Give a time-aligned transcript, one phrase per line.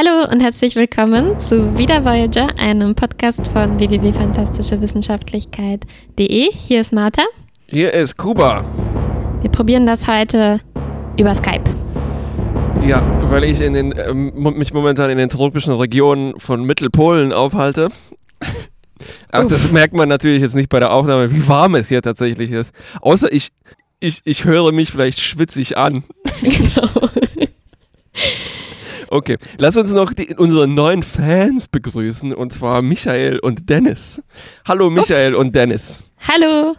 [0.00, 6.52] Hallo und herzlich willkommen zu Wieder Voyager, einem Podcast von www.fantastischewissenschaftlichkeit.de.
[6.52, 7.24] Hier ist Martha.
[7.66, 8.64] Hier ist Kuba.
[9.40, 10.60] Wir probieren das heute
[11.18, 11.64] über Skype.
[12.86, 17.88] Ja, weil ich in den, ähm, mich momentan in den tropischen Regionen von Mittelpolen aufhalte.
[19.32, 19.50] Ach, Uff.
[19.50, 22.72] das merkt man natürlich jetzt nicht bei der Aufnahme, wie warm es hier tatsächlich ist.
[23.00, 23.48] Außer ich,
[23.98, 26.04] ich, ich höre mich vielleicht schwitzig an.
[26.40, 26.88] Genau.
[29.10, 34.22] Okay, lass uns noch die, unsere neuen Fans begrüßen und zwar Michael und Dennis.
[34.66, 35.40] Hallo Michael oh.
[35.40, 36.02] und Dennis.
[36.20, 36.76] Hallo.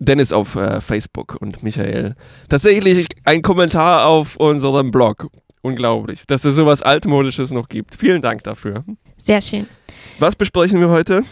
[0.00, 2.16] Dennis auf äh, Facebook und Michael.
[2.48, 5.28] Tatsächlich ein Kommentar auf unserem Blog.
[5.62, 7.94] Unglaublich, dass es sowas Altmodisches noch gibt.
[7.96, 8.84] Vielen Dank dafür.
[9.22, 9.68] Sehr schön.
[10.18, 11.24] Was besprechen wir heute?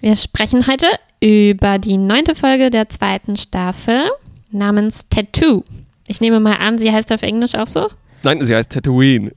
[0.00, 0.86] Wir sprechen heute
[1.20, 4.10] über die neunte Folge der zweiten Staffel
[4.50, 5.64] namens Tattoo.
[6.06, 7.88] Ich nehme mal an, sie heißt auf Englisch auch so?
[8.24, 9.32] Nein, sie heißt Tatooine.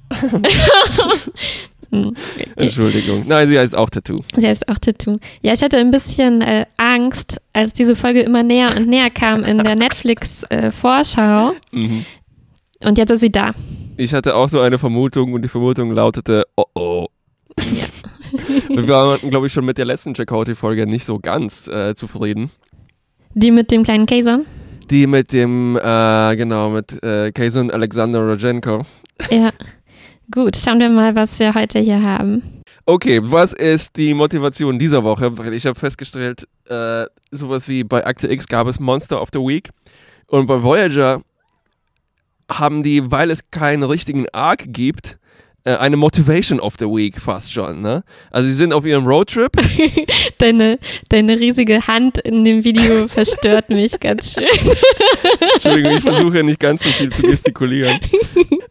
[1.91, 2.14] Hm,
[2.55, 3.26] Entschuldigung.
[3.27, 4.18] Nein, sie heißt auch Tattoo.
[4.36, 5.20] Sie heißt auch Tattoo.
[5.41, 9.44] Ja, ich hatte ein bisschen äh, Angst, als diese Folge immer näher und näher kam
[9.44, 11.52] in der Netflix-Vorschau.
[11.52, 12.05] Äh, mhm.
[12.84, 13.54] Und jetzt ist sie da.
[13.98, 17.07] Ich hatte auch so eine Vermutung und die Vermutung lautete, oh oh.
[17.57, 17.88] Ja.
[18.70, 22.51] Wir waren, glaube ich, schon mit der letzten Chakotay-Folge nicht so ganz äh, zufrieden.
[23.34, 24.41] Die mit dem kleinen Käser?
[24.90, 28.85] Die mit dem, äh, genau, mit äh, Kazan Alexander Rojenko.
[29.29, 29.49] Ja.
[30.32, 32.62] Gut, schauen wir mal, was wir heute hier haben.
[32.85, 35.38] Okay, was ist die Motivation dieser Woche?
[35.38, 39.40] Weil ich habe festgestellt, äh, sowas wie bei Akte X gab es Monster of the
[39.40, 39.70] Week
[40.27, 41.22] und bei Voyager
[42.49, 45.18] haben die, weil es keinen richtigen Arc gibt,
[45.76, 47.82] eine Motivation of the Week fast schon.
[47.82, 48.04] Ne?
[48.32, 49.51] Also sie sind auf ihrem Roadtrip.
[50.37, 50.79] deine,
[51.10, 54.48] deine riesige Hand in dem Video verstört mich ganz schön.
[55.55, 57.99] Entschuldigung, ich versuche nicht ganz so viel zu gestikulieren.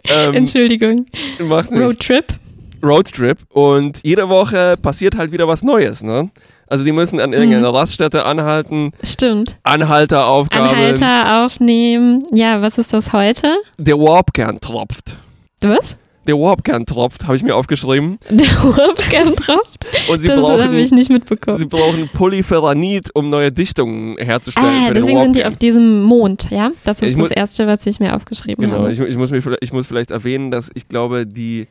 [0.08, 1.06] Ähm, Entschuldigung.
[1.40, 1.84] Macht nichts.
[1.84, 2.26] Roadtrip.
[2.80, 6.30] Roadtrip und jede Woche passiert halt wieder was Neues, ne?
[6.68, 7.76] Also die müssen an irgendeiner mhm.
[7.76, 8.92] Raststätte anhalten.
[9.02, 9.56] Stimmt.
[9.64, 10.68] Anhalteraufgabe.
[10.68, 12.22] Anhalter aufnehmen.
[12.32, 13.56] Ja, was ist das heute?
[13.78, 15.16] Der Warpkern tropft.
[15.60, 15.98] Was?
[16.26, 18.18] Der Warpkern tropft, habe ich mir aufgeschrieben.
[18.30, 19.86] Der Warpkern tropft?
[20.08, 21.58] Und sie das habe ich nicht mitbekommen.
[21.58, 24.86] Sie brauchen Polyferranit, um neue Dichtungen herzustellen.
[24.88, 26.72] Ah, deswegen sind die auf diesem Mond, ja?
[26.84, 28.92] Das ist ich das Erste, was ich mir aufgeschrieben genau, habe.
[28.92, 31.68] Genau, ich, ich, muss ich muss vielleicht erwähnen, dass ich glaube, die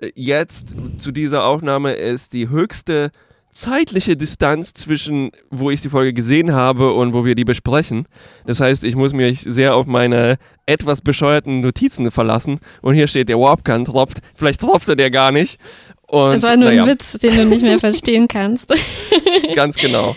[0.00, 3.10] äh, jetzt zu dieser Aufnahme ist die höchste
[3.52, 8.06] zeitliche Distanz zwischen, wo ich die Folge gesehen habe und wo wir die besprechen.
[8.46, 12.60] Das heißt, ich muss mich sehr auf meine etwas bescheuerten Notizen verlassen.
[12.80, 14.18] Und hier steht, der Warpkern tropft.
[14.34, 15.58] Vielleicht tropfte der gar nicht.
[16.06, 16.82] Und, das war nur naja.
[16.82, 18.72] ein Witz, den du nicht mehr verstehen kannst.
[19.54, 20.16] Ganz genau.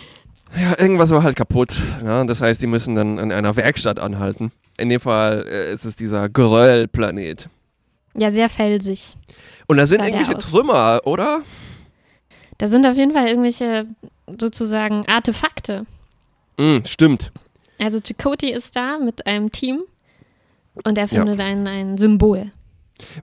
[0.56, 1.76] Ja, irgendwas war halt kaputt.
[2.04, 4.52] Ja, das heißt, die müssen dann an einer Werkstatt anhalten.
[4.78, 7.50] In dem Fall äh, ist es dieser Geröll-Planet.
[8.16, 9.16] Ja, sehr felsig.
[9.66, 11.42] Und da sind irgendwelche Trümmer, oder?
[12.58, 13.88] Da sind auf jeden Fall irgendwelche
[14.40, 15.86] sozusagen Artefakte.
[16.58, 17.32] Mm, stimmt.
[17.80, 19.82] Also Chakoti ist da mit einem Team
[20.84, 21.46] und er findet ja.
[21.46, 22.52] ein, ein Symbol.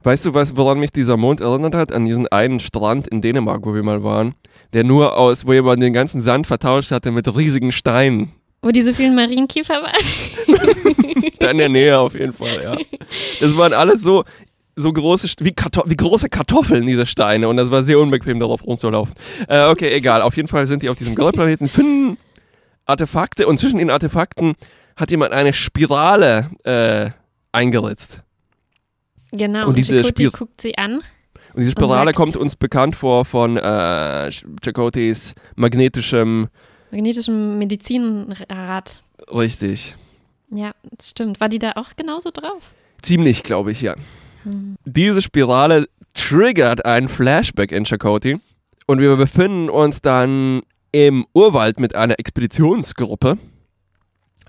[0.03, 1.93] Weißt du, was, woran mich dieser Mond erinnert hat?
[1.93, 4.35] An diesen einen Strand in Dänemark, wo wir mal waren,
[4.73, 8.33] der nur aus, wo jemand den ganzen Sand vertauscht hatte mit riesigen Steinen.
[8.63, 11.33] Wo diese vielen Marienkiefer waren?
[11.39, 12.77] da in der Nähe auf jeden Fall, ja.
[13.41, 14.25] Das waren alles so,
[14.77, 17.49] so große, wie, Kartoff wie große Kartoffeln, diese Steine.
[17.49, 19.15] Und das war sehr unbequem, darauf rumzulaufen.
[19.49, 20.23] Äh, okay, egal.
[20.23, 22.19] Auf jeden Fall sind die auf diesem Goldplaneten, finden
[22.87, 24.55] Artefakte und zwischen den Artefakten
[24.97, 27.11] hat jemand eine Spirale äh,
[27.53, 28.21] eingeritzt.
[29.33, 31.03] Genau, und, und diese Spir guckt sie an.
[31.55, 34.31] Und diese Spirale und kommt uns bekannt vor von äh,
[34.63, 36.49] Chakotys magnetischem
[36.91, 39.03] magnetischem Medizinrad.
[39.33, 39.97] Richtig.
[40.51, 41.41] Ja, das stimmt.
[41.41, 42.75] War die da auch genauso drauf?
[43.03, 43.95] Ziemlich, glaube ich, ja.
[44.85, 48.39] Diese Spirale triggert einen Flashback in Chakotay
[48.87, 50.63] und wir befinden uns dann
[50.93, 53.39] im Urwald mit einer Expeditionsgruppe.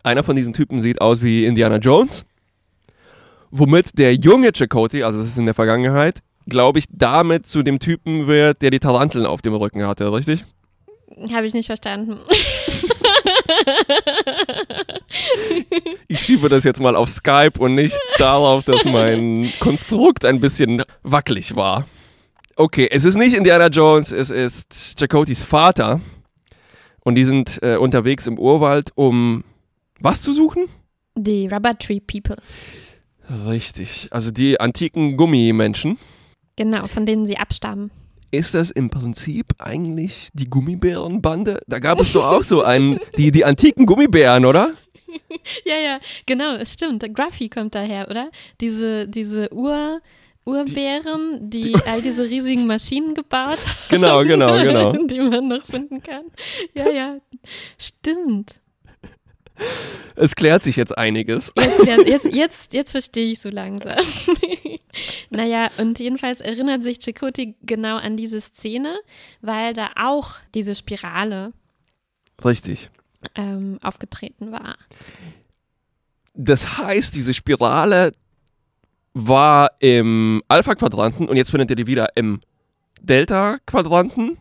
[0.03, 2.25] Einer von diesen Typen sieht aus wie Indiana Jones,
[3.51, 7.79] womit der junge Chakotay, also das ist in der Vergangenheit, glaube ich, damit zu dem
[7.79, 10.45] Typen wird, der die Taranteln auf dem Rücken hatte, richtig?
[11.31, 12.17] Habe ich nicht verstanden.
[16.07, 20.83] ich schiebe das jetzt mal auf Skype und nicht darauf, dass mein Konstrukt ein bisschen
[21.03, 21.85] wackelig war.
[22.55, 26.01] Okay, es ist nicht Indiana Jones, es ist Chakotys Vater.
[27.03, 29.43] Und die sind äh, unterwegs im Urwald, um
[29.99, 30.67] was zu suchen?
[31.15, 32.37] Die Rubber Tree People.
[33.47, 35.97] Richtig, also die antiken Gummimenschen.
[36.55, 37.91] Genau, von denen sie abstammen.
[38.31, 41.59] Ist das im Prinzip eigentlich die Gummibärenbande?
[41.67, 44.73] Da gab es doch auch so einen, die, die antiken Gummibären, oder?
[45.65, 47.03] ja, ja, genau, es stimmt.
[47.13, 48.31] Gruffy kommt daher, oder?
[48.61, 50.01] Diese, diese Ur,
[50.45, 53.77] Urbären, die all diese riesigen Maschinen gebaut haben.
[53.89, 54.93] Genau, genau, genau.
[54.93, 56.23] die man noch finden kann.
[56.73, 57.17] Ja, ja,
[57.77, 58.60] stimmt.
[60.15, 61.53] Es klärt sich jetzt einiges.
[61.57, 63.97] Jetzt, jetzt, jetzt, jetzt verstehe ich so langsam.
[65.29, 68.99] naja, und jedenfalls erinnert sich Chakoti genau an diese Szene,
[69.41, 71.53] weil da auch diese Spirale
[72.43, 72.89] Richtig.
[73.35, 74.75] ähm, aufgetreten war.
[76.33, 78.11] Das heißt, diese Spirale
[79.13, 82.41] war im Alpha-Quadranten und jetzt findet ihr die wieder im
[83.01, 84.37] Delta-Quadranten.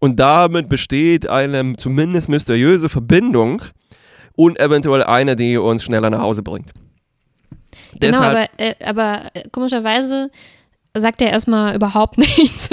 [0.00, 3.62] Und damit besteht eine zumindest mysteriöse Verbindung
[4.38, 6.70] und eventuell eine, die uns schneller nach Hause bringt.
[6.72, 10.30] Genau, Deshalb, aber, äh, aber äh, komischerweise
[10.96, 12.68] sagt er erstmal überhaupt nichts.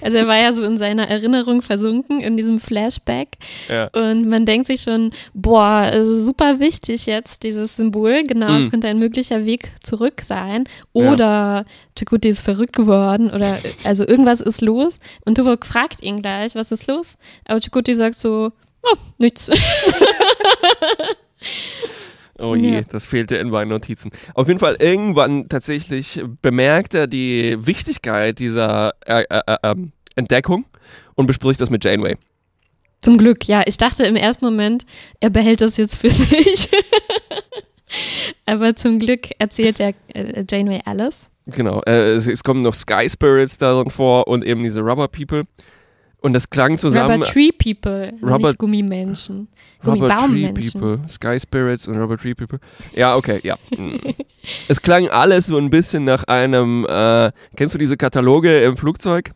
[0.00, 3.36] also er war ja so in seiner Erinnerung versunken, in diesem Flashback.
[3.68, 3.88] ja.
[3.88, 8.22] Und man denkt sich schon, boah, äh, super wichtig jetzt, dieses Symbol.
[8.22, 8.70] Genau, es Mhm.
[8.70, 10.64] könnte ein möglicher Weg zurück sein.
[10.92, 11.64] Oder
[11.98, 13.28] Chakoti ist verrückt geworden.
[13.30, 14.98] Oder äh, also irgendwas ist los.
[15.24, 17.16] Und Tuvok fragt ihn gleich, was ist los?
[17.46, 18.52] Aber Chakoti sagt so,
[18.82, 19.50] oh, nichts.
[22.38, 22.80] Oh je, Ja.
[22.82, 24.10] das fehlte in meinen Notizen.
[24.34, 30.64] Auf jeden Fall, irgendwann tatsächlich bemerkt er die Wichtigkeit dieser äh, äh, äh, ähm, Entdeckung
[31.14, 32.16] und bespricht das mit Janeway.
[33.00, 33.62] Zum Glück, ja.
[33.66, 34.84] Ich dachte im ersten Moment,
[35.20, 36.68] er behält das jetzt für sich.
[38.46, 41.28] Aber zum Glück erzählt er äh, Janeway alles.
[41.46, 45.44] Genau, äh, es, es kommen noch Sky Spirits darin vor und eben diese Rubber People.
[46.22, 47.20] Und das klang zusammen.
[47.20, 49.48] Rubber Tree People, Rubber- nicht Gummimenschen.
[49.84, 50.52] Rubber Tree.
[50.52, 52.60] People, Sky Spirits und Rubber Tree People.
[52.94, 53.56] Ja, okay, ja.
[53.76, 53.96] Mm.
[54.68, 59.32] es klang alles so ein bisschen nach einem, äh, kennst du diese Kataloge im Flugzeug?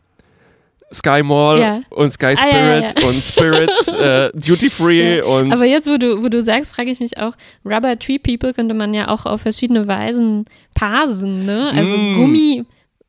[0.93, 1.81] Sky Mall Ja.
[1.89, 5.97] und Sky Ah, ja, Spirits ja, und Spirits, äh, Duty Free und Aber jetzt, wo
[5.97, 7.33] du, wo du sagst, frage ich mich auch,
[7.65, 11.73] Rubber Tree People könnte man ja auch auf verschiedene Weisen parsen, ne?
[11.75, 12.15] Also Mm.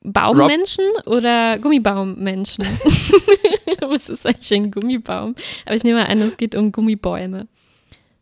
[0.02, 2.64] Gummibaummenschen oder Gummibaummenschen.
[3.80, 5.34] Was ist eigentlich ein Gummibaum?
[5.66, 7.48] Aber ich nehme an, es geht um Gummibäume.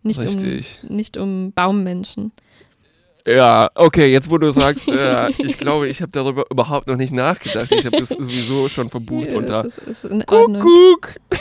[0.03, 0.81] Nicht Richtig.
[0.89, 2.33] um, nicht um Baummenschen.
[3.27, 7.13] Ja, okay, jetzt wo du sagst, äh, ich glaube, ich habe darüber überhaupt noch nicht
[7.13, 7.73] nachgedacht.
[7.73, 9.67] Ich habe das sowieso schon verbucht Ja, unter.
[10.27, 11.17] Kuckuck.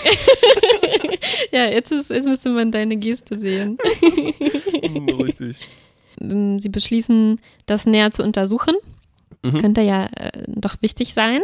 [1.51, 3.77] Ja, jetzt, ist, jetzt müsste man deine Geste sehen.
[5.21, 5.57] Richtig.
[6.19, 8.75] Sie beschließen, das näher zu untersuchen.
[9.53, 9.62] Mhm.
[9.62, 11.42] Könnte ja äh, doch wichtig sein,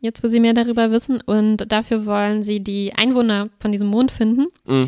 [0.00, 1.20] jetzt wo Sie mehr darüber wissen.
[1.20, 4.84] Und dafür wollen Sie die Einwohner von diesem Mond finden Mm.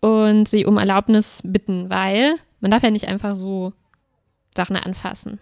[0.00, 3.72] und sie um Erlaubnis bitten, weil man darf ja nicht einfach so
[4.56, 5.38] Sachen anfassen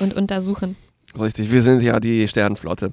[0.00, 0.76] und untersuchen.
[1.18, 2.92] Richtig, wir sind ja die Sternenflotte.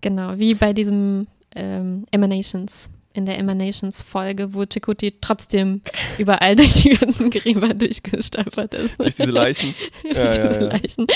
[0.00, 5.80] Genau, wie bei diesem ähm, Emanations, in der Emanations-Folge, wo Chakoti trotzdem
[6.18, 9.00] überall durch die ganzen Gräber durchgestolpert ist.
[9.00, 9.74] Durch diese Leichen.
[10.02, 10.66] Durch Ja, ja, diese ja.
[10.68, 11.06] Leichen.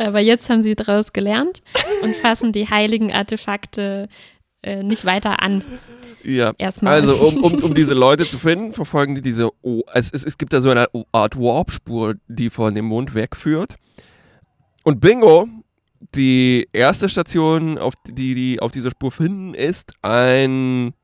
[0.00, 1.62] Aber jetzt haben sie daraus gelernt
[2.02, 4.08] und fassen die heiligen Artefakte
[4.62, 5.62] äh, nicht weiter an.
[6.22, 6.54] Ja.
[6.56, 6.94] Erstmal.
[6.94, 9.50] Also, um, um, um diese Leute zu finden, verfolgen die diese.
[9.62, 13.76] O es, es, es gibt da so eine Art Warp-Spur, die von dem Mond wegführt.
[14.84, 15.48] Und bingo,
[16.14, 20.94] die erste Station, auf die die auf dieser Spur finden, ist ein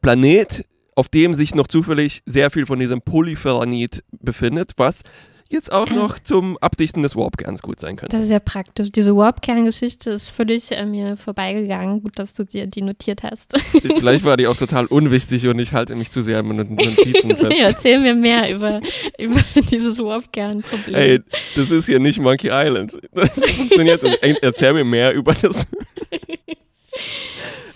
[0.00, 0.64] Planet,
[0.94, 5.02] auf dem sich noch zufällig sehr viel von diesem Polyferranit befindet, was
[5.48, 8.16] jetzt auch noch zum Abdichten des Warp-Kerns gut sein könnte.
[8.16, 8.90] Das ist ja praktisch.
[8.90, 12.02] Diese Warp-Kern-Geschichte ist völlig an mir vorbeigegangen.
[12.02, 13.54] Gut, dass du dir die notiert hast.
[13.82, 17.36] Vielleicht war die auch total unwichtig und ich halte mich zu sehr an meinen Notizen
[17.36, 17.48] fest.
[17.48, 18.80] nee, erzähl mir mehr über,
[19.18, 20.94] über dieses Warp-Kern-Problem.
[20.94, 21.20] Ey,
[21.54, 22.98] das ist hier nicht Monkey Island.
[23.12, 24.02] Das funktioniert.
[24.22, 25.66] Ey, Erzähl mir mehr über das.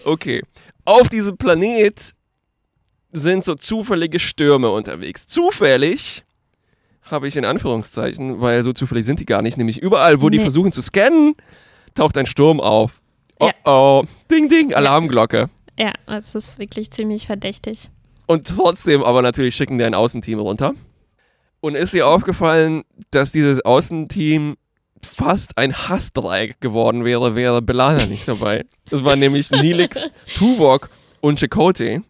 [0.05, 0.43] Okay.
[0.85, 2.13] Auf diesem Planet
[3.13, 5.27] sind so zufällige Stürme unterwegs.
[5.27, 6.25] Zufällig
[7.11, 9.57] habe ich in Anführungszeichen, weil so zufällig sind die gar nicht.
[9.57, 10.43] Nämlich überall, wo die Nee.
[10.45, 11.35] versuchen zu scannen,
[11.95, 13.01] taucht ein Sturm auf.
[13.39, 13.53] Oh Ja.
[13.65, 14.05] oh.
[14.31, 15.51] Ding, ding, Alarmglocke.
[15.79, 17.89] Ja, das ist wirklich ziemlich verdächtig.
[18.27, 20.75] Und trotzdem aber natürlich schicken die ein Außenteam runter.
[21.61, 24.57] Und ist dir aufgefallen, dass dieses Außenteam
[25.05, 28.65] fast ein Hassdreieck geworden wäre, wäre Belana nicht dabei.
[28.91, 30.91] Es war nämlich Nilix, Tuvok
[31.21, 32.03] und Chakotay.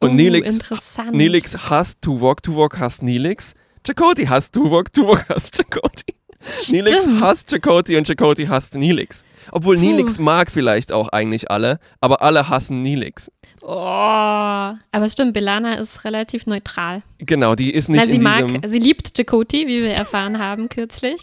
[0.00, 1.12] Und Oh, Nilix, interessant.
[1.14, 3.54] Nilix hasst Tuvok, Tuvok hasst Nilix.
[3.84, 6.14] Chakotay hasst Tuvok, Tuvok hasst Chakotay.
[6.68, 9.24] Nilix hasst Chakotay und Chakotay hasst Nilix.
[9.50, 9.82] Obwohl Puh.
[9.82, 13.30] Nilix mag vielleicht auch eigentlich alle, aber alle hassen Nilix.
[13.62, 17.02] Oh, aber stimmt, Belana ist relativ neutral.
[17.18, 18.68] Genau, die ist nicht Na, sie in mag, diesem...
[18.68, 21.20] sie liebt Chakoti, wie wir erfahren haben kürzlich.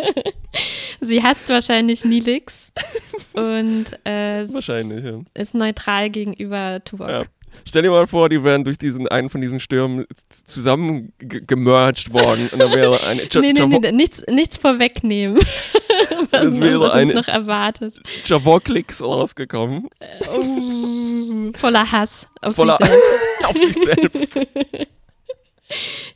[1.00, 2.72] sie hasst wahrscheinlich Nilix
[3.34, 5.20] und äh, Wahrscheinlich, ja.
[5.34, 7.08] ist neutral gegenüber Tuvok.
[7.08, 7.24] Ja.
[7.64, 12.48] Stell dir mal vor, die wären durch diesen einen von diesen Stürmen zusammen gemerged worden
[12.52, 15.38] und dann wäre eine nee, nee, nee, nichts, nichts vorwegnehmen.
[16.30, 18.00] was, das wäre was eine noch erwartet.
[18.24, 19.88] Javoklix rausgekommen.
[20.34, 23.16] Oh, voller Hass auf Voller sich selbst.
[23.44, 24.40] auf sich selbst.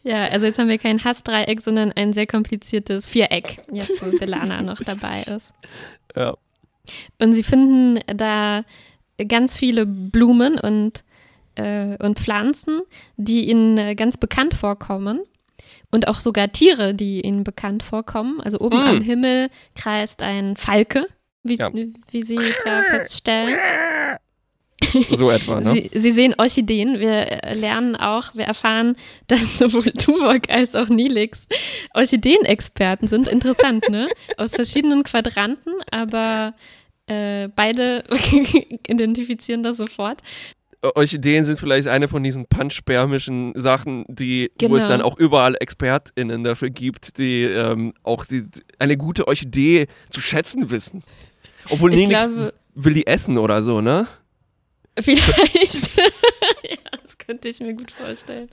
[0.03, 4.63] Ja, also jetzt haben wir kein Hassdreieck, sondern ein sehr kompliziertes Viereck, jetzt wo Belana
[4.63, 5.53] noch dabei ist.
[6.17, 6.37] Ja.
[7.19, 8.65] Und sie finden da
[9.29, 11.05] ganz viele Blumen und,
[11.55, 12.81] äh, und Pflanzen,
[13.17, 15.21] die ihnen äh, ganz bekannt vorkommen.
[15.91, 18.41] Und auch sogar Tiere, die ihnen bekannt vorkommen.
[18.41, 18.89] Also oben Mm.
[18.89, 21.07] am Himmel kreist ein Falke,
[21.43, 21.71] wie, Ja.
[21.73, 23.59] wie sie da feststellen.
[25.11, 25.71] So etwa, ne?
[25.73, 26.99] Sie, sie sehen Orchideen.
[26.99, 28.97] Wir äh, lernen auch, wir erfahren,
[29.29, 31.47] dass sowohl Tuvok als auch Nilix
[31.95, 33.29] Orchideenexperten sind.
[33.29, 34.09] Interessant, ne?
[34.39, 36.55] Aus verschiedenen Quadranten, aber
[37.07, 38.03] äh, beide
[38.89, 40.19] identifizieren das sofort.
[40.83, 44.89] Orchideen sind vielleicht eine von diesen panspermischen Sachen, die, wo es Genau.
[44.89, 48.45] dann auch überall ExpertInnen dafür gibt, die ähm, auch die,
[48.79, 51.05] eine gute Orchidee zu schätzen wissen.
[51.69, 54.07] Obwohl Ich glaube- will die essen oder so, ne?
[54.99, 55.97] Vielleicht.
[55.97, 56.05] ja,
[57.27, 58.49] könnte ich mir gut vorstellen.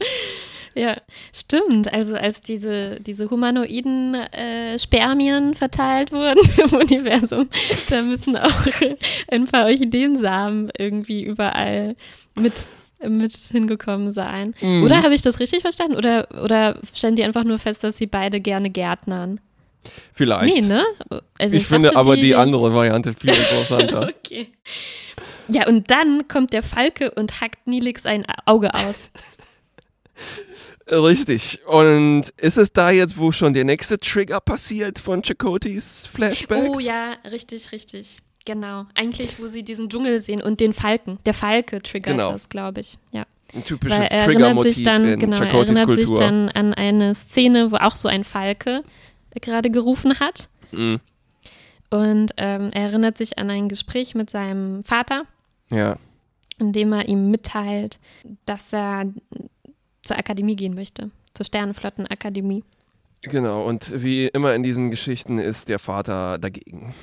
[0.76, 0.98] Ja,
[1.34, 1.92] stimmt.
[1.92, 7.50] Also als diese, diese humanoiden äh, Spermien verteilt wurden im Universum,
[7.90, 8.66] da müssen auch
[9.30, 11.96] ein paar Orchideensamen irgendwie überall
[12.40, 12.54] mit,
[13.08, 14.54] mit hingekommen sein.
[14.62, 14.84] Mhm.
[14.84, 15.96] Oder habe ich das richtig verstanden?
[15.96, 19.40] Oder, oder stellen die einfach nur fest, dass sie beide gerne gärtnern?
[20.14, 20.56] Vielleicht.
[20.56, 20.84] Nee, ne?
[21.38, 24.12] Also ich, finde dachte, aber die andere Variante viel interessanter.
[24.26, 24.50] Okay.
[25.48, 29.10] Ja, und dann kommt der Falke und hackt Nilix ein Auge aus.
[30.92, 31.60] Richtig.
[31.66, 36.70] Und ist es da jetzt, wo schon der nächste Trigger passiert von Chakotis Flashbacks?
[36.70, 38.20] Oh ja, richtig, richtig.
[38.46, 38.86] Genau.
[38.96, 41.20] Eigentlich, wo sie diesen Dschungel sehen und den Falken.
[41.26, 42.32] Der Falke triggert Genau.
[42.32, 42.98] das, glaube ich.
[43.12, 43.26] Ja.
[43.54, 46.06] Ein typisches er Triggermotiv in genau, er Chakotis erinnert Kultur.
[46.06, 48.84] sich dann an eine Szene, wo auch so ein Falke
[49.42, 50.50] gerade gerufen hat.
[50.72, 51.00] Mhm.
[51.90, 55.24] Und ähm, er erinnert sich an ein Gespräch mit seinem Vater,
[55.72, 55.98] Ja.
[56.60, 58.00] in dem er ihm mitteilt,
[58.46, 59.06] dass er
[60.04, 61.10] zur Akademie gehen möchte.
[61.34, 62.64] Zur Sternenflottenakademie.
[63.24, 66.94] Genau, und wie immer in diesen Geschichten ist der Vater dagegen.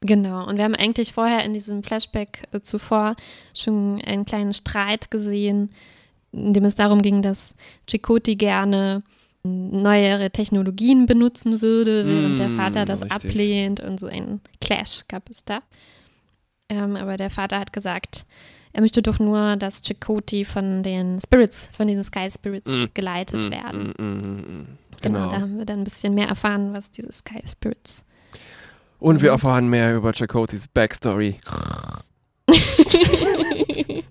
[0.00, 3.16] Genau, und wir haben eigentlich vorher in diesem Flashback äh, zuvor
[3.54, 5.70] schon einen kleinen Streit gesehen,
[6.32, 7.54] in dem es darum ging, dass
[7.88, 9.02] Chakotay gerne
[9.46, 13.30] neuere Technologien benutzen würde, während der Mm, Vater das richtig.
[13.30, 15.60] ablehnt und so einen Clash gab es da.
[16.68, 18.26] Ähm, aber der Vater hat gesagt,
[18.72, 23.48] er möchte doch nur, dass Chakotay von den Spirits, von diesen Sky Spirits Mm, geleitet
[23.48, 23.94] Mm, werden.
[23.98, 24.66] mm, mm, mm.
[25.02, 25.18] Genau.
[25.20, 25.30] Genau.
[25.30, 28.04] da haben wir dann ein bisschen mehr erfahren, was diese Sky Spirits
[28.98, 29.30] Und wir sind.
[29.30, 31.38] erfahren mehr über Chakotis Backstory.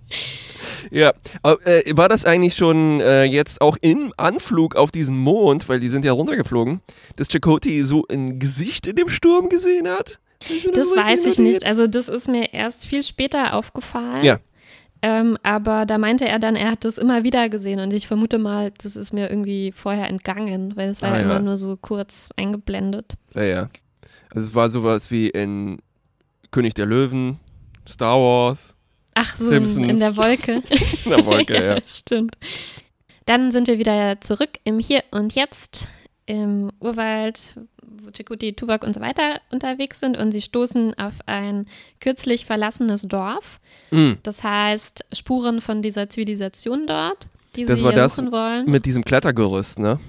[0.97, 5.67] ja, aber, äh, war das eigentlich schon äh, jetzt auch im Anflug auf diesen Mond,
[5.69, 6.81] weil die sind ja runtergeflogen,
[7.17, 10.19] dass Chakoti so ein Gesicht in dem Sturm gesehen hat?
[10.39, 10.51] Das
[10.87, 11.65] richtig weiß ich nicht.
[11.65, 14.23] Also das ist mir erst viel später aufgefallen.
[14.23, 14.39] Ja.
[15.01, 18.37] Ähm, aber da meinte er dann, er hat das immer wieder gesehen und ich vermute
[18.37, 21.77] mal, das ist mir irgendwie vorher entgangen, weil es war Ah, ja immer nur so
[21.79, 23.13] kurz eingeblendet.
[23.33, 23.69] Ja, ja.
[24.33, 25.79] Also es war sowas wie in
[26.51, 27.39] König der Löwen,
[27.87, 28.74] Star Wars,
[29.15, 29.87] Ach so, Simpsons.
[29.87, 30.61] in der Wolke.
[31.05, 31.77] in der Wolke, ja.
[31.81, 32.37] Stimmt.
[33.25, 35.87] Dann sind wir wieder zurück im Hier und Jetzt,
[36.27, 41.65] im Urwald, wo Chikuti, Tuvok und so weiter unterwegs sind und sie stoßen auf ein
[41.99, 43.59] kürzlich verlassenes Dorf.
[43.91, 48.69] Mm, Das heißt, Spuren von dieser Zivilisation dort, die Das sie war das suchen wollen.
[48.69, 49.99] mit diesem Klettergerüst, ne?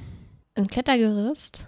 [0.56, 1.66] Ein Klettergerüst.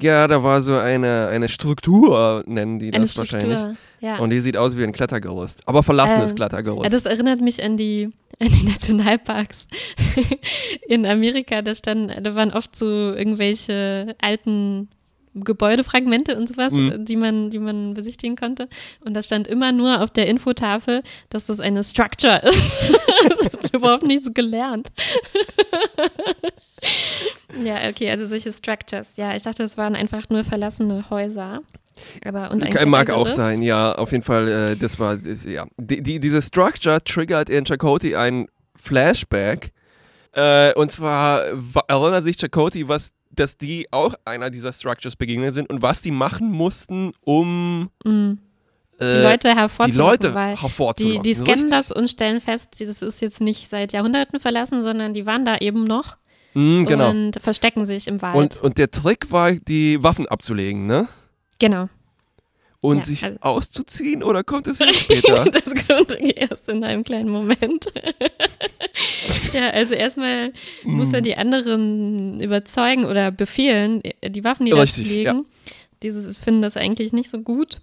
[0.00, 3.40] Ja, da war so eine, eine Struktur, nennen die das Struktur.
[3.48, 3.78] wahrscheinlich.
[4.00, 4.18] Ja.
[4.18, 5.62] Und die sieht aus wie ein Klettergerüst.
[5.66, 6.84] Aber verlassenes Ähm, Klettergerüst.
[6.84, 8.10] ja, das erinnert mich an die,
[8.40, 9.66] an die Nationalparks
[10.88, 11.62] in Amerika.
[11.62, 14.88] Da standen, da waren oft so irgendwelche alten
[15.34, 17.04] Gebäudefragmente und sowas, Mhm.
[17.04, 18.68] die man, die man besichtigen konnte.
[19.04, 22.90] Und da stand immer nur auf der Infotafel, dass das eine Structure ist.
[23.28, 24.88] das ist überhaupt nicht so gelernt.
[27.64, 29.16] Ja, okay, also solche Structures.
[29.16, 31.60] Ja, ich dachte, es waren einfach nur verlassene Häuser.
[32.24, 35.66] Aber und ein Mag auch sein, ja, auf jeden Fall, äh, das war, das, ja.
[35.78, 39.72] Die, die, diese Structure triggert in Chakoti ein Flashback.
[40.32, 45.54] Äh, und zwar wa- erinnert sich Chakoti, was, dass die auch einer dieser Structures begegnet
[45.54, 48.38] sind und was die machen mussten, um Mhm.
[48.98, 50.22] Die Leute die hervorzuholen.
[50.22, 50.56] Leute
[50.98, 51.70] die, die scannen Richtig.
[51.70, 55.58] das und stellen fest, das ist jetzt nicht seit Jahrhunderten verlassen, sondern die waren da
[55.58, 56.16] eben noch
[56.56, 57.10] Mhm, genau.
[57.10, 58.34] und verstecken sich im Wald.
[58.36, 61.06] Und, und der Trick war, die Waffen abzulegen, ne?
[61.58, 61.90] genau.
[62.80, 65.44] und Ja, sich also- auszuziehen oder kommt es erst später?
[65.50, 67.92] das kommt erst in einem kleinen Moment.
[69.52, 75.44] ja, also erstmal muss er die anderen überzeugen oder befehlen, die Waffen niederzulegen.
[76.02, 77.82] Diese finden das eigentlich nicht so gut.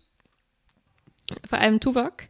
[1.48, 2.24] Vor allem Tuvok,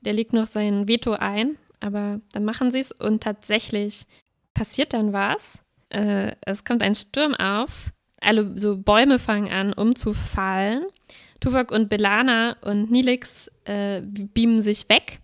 [0.00, 4.06] der legt noch sein Veto ein, aber dann machen sie es und tatsächlich
[4.54, 5.60] passiert dann was.
[5.90, 10.84] Äh, es kommt ein Sturm auf, alle so Bäume fangen an umzufallen.
[11.40, 15.20] Tuvok und Belana und Nilix äh, beamen sich weg,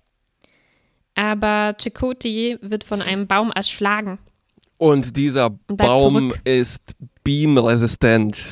[1.14, 4.18] aber Chakotay wird von einem Baum erschlagen.
[4.76, 6.40] Und dieser Und Baum zurück.
[6.44, 8.42] ist beamresistent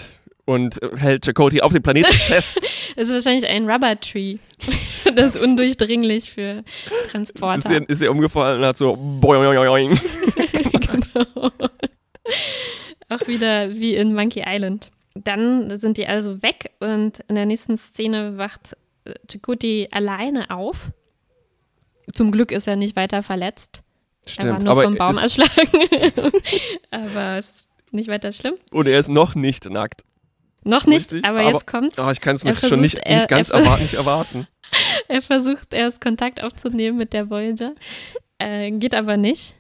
[0.45, 2.59] und hält Chakotay auf dem Planeten fest.
[2.97, 4.39] Es ist wahrscheinlich ein Rubber Tree.
[5.15, 7.89] das ist undurchdringlich für ist, Transporter.
[7.89, 9.43] ist der umgefallen und hat so boing.
[10.73, 11.51] genau.
[13.09, 14.91] Auch wieder wie in Monkey Island.
[15.15, 20.91] Dann sind die also weg und in der nächsten Szene wacht äh, Chakotay alleine auf.
[22.13, 23.83] Zum Glück ist er nicht weiter verletzt.
[24.25, 25.71] er war Stimmt, nur aber vom Baum es, erschlagen.
[26.91, 28.55] aber ist nicht weiter schlimm.
[28.71, 30.05] und er ist noch nicht nackt.
[30.65, 31.99] Noch nicht, Richtig, aber, aber- jetzt kommt's.
[31.99, 34.47] Oh, ich kann es schon versucht, nicht, er- nicht ganz er- erwarten, nicht erwarten.
[35.09, 37.73] Er versucht erst Kontakt aufzunehmen mit der Voyager,
[38.39, 39.55] äh, geht aber nicht.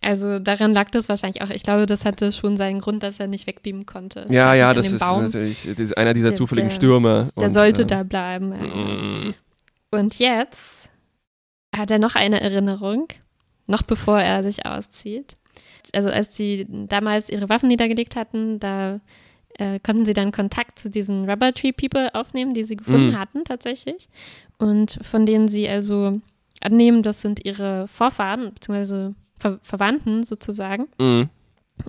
[0.00, 1.50] Also daran lag das wahrscheinlich auch.
[1.50, 4.26] Ich glaube, das hatte schon seinen Grund, dass er nicht wegbeamen konnte.
[4.30, 5.24] Ja, ja, das ist Baum.
[5.24, 7.30] natürlich das ist einer dieser Der- zufälligen Stürme.
[7.36, 8.50] Der und, sollte äh, da bleiben.
[8.50, 9.34] mm,
[9.90, 10.90] Und jetzt
[11.74, 13.08] hat er noch eine Erinnerung,
[13.66, 15.36] noch bevor er sich auszieht.
[15.94, 19.00] Also als sie damals ihre Waffen niedergelegt hatten, da
[19.58, 23.18] äh, konnten sie dann Kontakt zu diesen Rubber Tree People aufnehmen, die sie gefunden Mhm.
[23.18, 24.08] hatten tatsächlich.
[24.58, 26.20] Und von denen sie also
[26.60, 30.88] annehmen, das sind ihre Vorfahren, beziehungsweise Ver Verwandten sozusagen.
[30.98, 31.24] mm.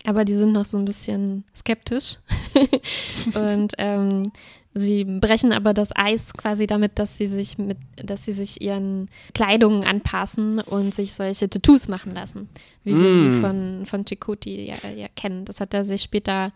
[0.06, 2.18] Aber die sind noch so ein bisschen skeptisch.
[3.34, 4.32] und ähm,
[4.76, 9.10] sie brechen aber das Eis quasi damit, dass sie sich mit, dass sie sich ihren
[9.34, 12.50] Kleidungen anpassen und sich solche Tattoos machen lassen,
[12.84, 13.34] wie wir Mm.
[13.34, 15.46] sie von, von Chakotay ja, ja kennen.
[15.46, 16.52] Das hat er sich später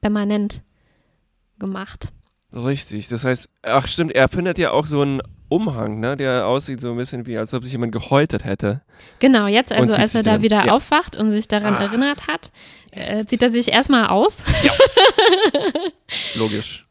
[0.00, 0.60] permanent
[1.60, 2.08] gemacht.
[2.54, 5.22] Richtig, das heißt, ach stimmt, er findet ja auch so einen
[5.52, 8.80] Umhang, ne, der aussieht so ein bisschen wie, als ob sich jemand gehäutet hätte.
[9.18, 10.72] Genau, jetzt, also als er da dann- wieder ja.
[10.72, 11.82] aufwacht und sich daran Ah.
[11.84, 12.50] erinnert hat,
[12.90, 14.44] äh, zieht er sich erstmal aus.
[16.34, 16.86] Logisch.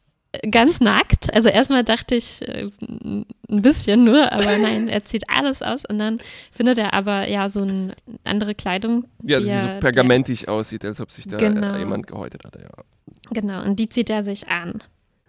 [0.50, 1.34] ganz nackt.
[1.34, 5.98] Also erstmal dachte ich äh, ein bisschen nur, aber nein, er zieht alles aus und
[6.00, 6.20] dann
[6.52, 9.06] findet er aber ja so eine andere Kleidung.
[9.24, 11.74] Ja, die er- so pergamentig aussieht, als ob sich da Genau.
[11.76, 12.70] äh, jemand gehäutet hatte, ja.
[13.08, 14.82] Die, genau, und die zieht er sich an.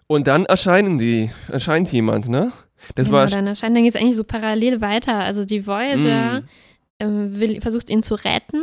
[0.07, 2.53] Und dann erscheinen die, erscheint jemand, ne?
[2.95, 5.15] Das genau, war dann erscheint, dann geht es eigentlich so parallel weiter.
[5.21, 6.45] Also die Voyager Mm.
[7.01, 8.63] ähm, will, versucht ihn zu retten,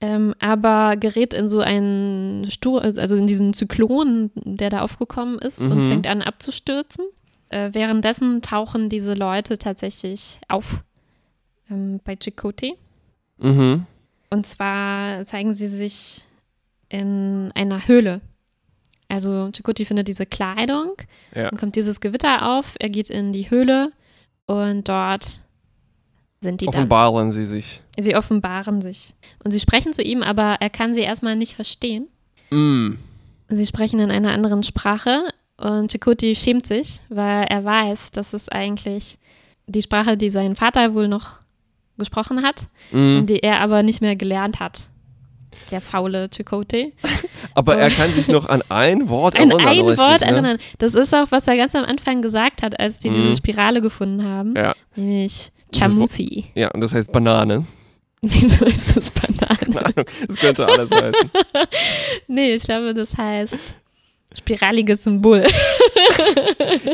[0.00, 5.60] ähm, aber gerät in so einen Stur, also in diesen Zyklon, der da aufgekommen ist
[5.60, 5.88] und Mhm.
[5.88, 7.04] fängt an abzustürzen.
[7.50, 10.82] Äh, währenddessen tauchen diese Leute tatsächlich auf
[11.70, 12.74] ähm, bei Chakotay.
[13.38, 13.86] Mhm.
[14.30, 16.24] Und zwar zeigen sie sich
[16.88, 18.20] in einer Höhle.
[19.10, 20.92] Also Chakotay findet diese Kleidung,
[21.34, 21.50] Ja.
[21.50, 23.92] dann kommt dieses Gewitter auf, er geht in die Höhle
[24.46, 25.40] und dort
[26.40, 26.74] sind die dann.
[26.74, 27.82] Offenbaren sie sich.
[27.98, 29.14] Sie offenbaren sich.
[29.44, 32.06] Und sie sprechen zu ihm, aber er kann sie erstmal nicht verstehen.
[32.50, 32.92] Mm.
[33.48, 35.24] Sie sprechen in einer anderen Sprache
[35.56, 39.18] und Chakotay schämt sich, weil er weiß, dass es eigentlich
[39.66, 41.32] die Sprache, die sein Vater wohl noch
[41.98, 43.26] gesprochen hat, Mm.
[43.26, 44.88] die er aber nicht mehr gelernt hat.
[45.70, 46.92] Der faule Chakotay.
[47.54, 49.66] Aber er kann sich noch an ein Wort An erinnern.
[49.68, 50.26] ein Wort ne?
[50.26, 50.58] erinnern.
[50.78, 53.14] Das ist auch, was er ganz am Anfang gesagt hat, als die Mhm.
[53.14, 54.54] diese Spirale gefunden haben.
[54.56, 54.74] Ja.
[54.96, 56.46] Nämlich Chamusi.
[56.54, 57.64] Ja, und das heißt Banane.
[58.22, 59.56] Wieso ist das Banane?
[59.58, 61.30] Keine Ahnung, das könnte alles heißen.
[62.28, 63.74] Nee, ich glaube, das heißt
[64.36, 65.46] spiraliges Symbol.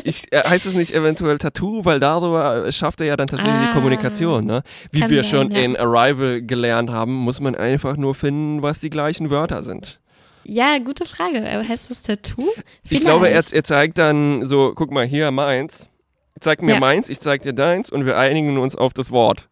[0.04, 3.68] Ich, äh, heißt es nicht eventuell Tattoo, weil darüber schafft er ja dann tatsächlich die
[3.68, 4.62] Ah, Kommunikation, ne?
[4.90, 5.58] Wie wir sein, schon ja.
[5.60, 10.00] in Arrival gelernt haben, muss man einfach nur finden, was die gleichen Wörter sind.
[10.44, 11.42] Ja, gute Frage.
[11.68, 12.48] Heißt das Tattoo?
[12.88, 13.52] Ich glaube, er, Vielleicht.
[13.52, 15.90] er zeigt dann so, guck mal hier, meins.
[16.38, 16.80] Zeig mir Ja.
[16.80, 19.48] meins, ich zeig dir deins und wir einigen uns auf das Wort.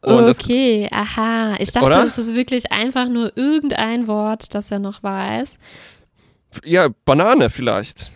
[0.00, 1.56] Und das, okay, aha.
[1.58, 2.04] Ich dachte, Oder?
[2.04, 5.58] es ist wirklich einfach nur irgendein Wort, das er noch weiß.
[6.64, 8.12] Ja, Banane vielleicht.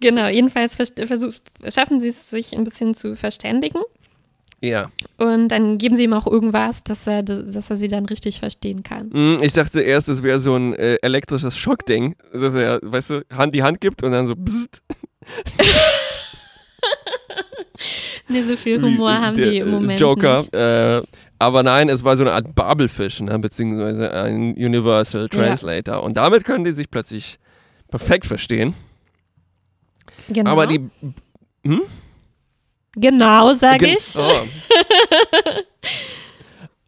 [0.00, 1.34] Genau, jedenfalls versuch,
[1.68, 3.80] schaffen sie es, sich ein bisschen zu verständigen.
[4.62, 4.90] Ja.
[5.16, 8.82] Und dann geben sie ihm auch irgendwas, dass er, dass er sie dann richtig verstehen
[8.82, 9.10] kann.
[9.12, 13.22] Hm, Ich dachte erst, es wäre so ein äh, elektrisches Schockding, dass er, weißt du,
[13.34, 14.82] Hand die Hand gibt und dann so bzzzt.
[18.28, 20.40] Nee, so viel Humor haben der, die im äh, Moment Joker.
[20.40, 20.54] nicht.
[20.54, 21.02] Äh,
[21.38, 26.02] aber nein, es war so eine Art Babelfisch, ne, beziehungsweise ein Universal Translator.
[26.02, 27.38] Und damit können die sich plötzlich
[27.90, 28.74] perfekt verstehen.
[30.28, 30.50] Genau.
[30.50, 30.88] Aber die
[31.64, 31.82] Hm?
[32.96, 34.16] Genau, sage Gen- ich.
[34.16, 34.42] Oh.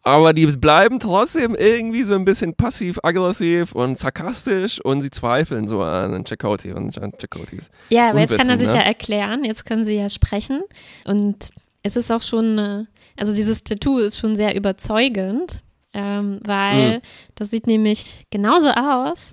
[0.05, 5.81] Aber die bleiben trotzdem irgendwie so ein bisschen passiv-aggressiv und sarkastisch und sie zweifeln so
[5.81, 7.69] an Chakotay und an Chakotis.
[7.89, 8.75] Ja, aber jetzt kann er sich ne?
[8.75, 10.61] ja erklären, jetzt können sie ja sprechen.
[11.05, 11.51] Und
[11.83, 12.83] es ist auch schon, äh,
[13.15, 15.61] also dieses Tattoo ist schon sehr überzeugend,
[15.93, 17.01] ähm, weil Mhm.
[17.35, 19.31] das sieht nämlich genauso aus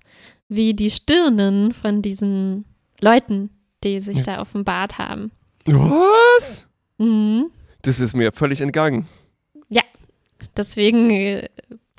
[0.50, 2.66] wie die Stirnen von diesen
[3.00, 3.48] Leuten,
[3.82, 4.22] die sich Ja.
[4.24, 5.30] da offenbart haben.
[5.64, 6.66] Was?
[6.98, 7.46] Mhm.
[7.82, 9.06] Das ist mir völlig entgangen.
[10.56, 11.48] Deswegen äh,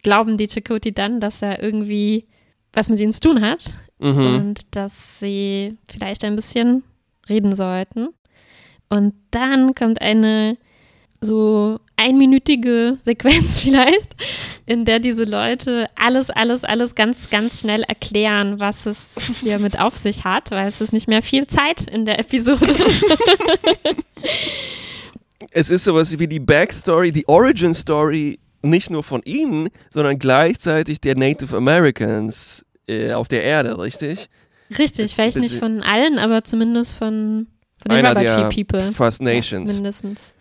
[0.04, 2.26] glauben die Chakoti dann, dass er irgendwie
[2.74, 4.18] was mit ihnen zu tun hat Mhm.
[4.36, 6.84] und dass sie vielleicht ein bisschen
[7.30, 8.10] reden sollten.
[8.90, 10.58] Und dann kommt eine
[11.22, 14.16] so einminütige Sequenz vielleicht,
[14.66, 19.80] in der diese Leute alles, alles, alles ganz, ganz schnell erklären, was es hier mit
[19.80, 22.76] auf sich hat, weil es ist nicht mehr viel Zeit in der Episode.
[25.54, 31.02] Es ist sowas wie die Backstory, die Origin Story, nicht nur von ihnen, sondern gleichzeitig
[31.02, 34.30] der Native Americans äh, auf der Erde, richtig?
[34.78, 37.48] Richtig, Jetzt vielleicht nicht von allen, aber zumindest von,
[37.82, 38.92] von den Rubber Tree People.
[38.94, 39.74] First Ja, Nations.
[39.74, 40.34] mindestens.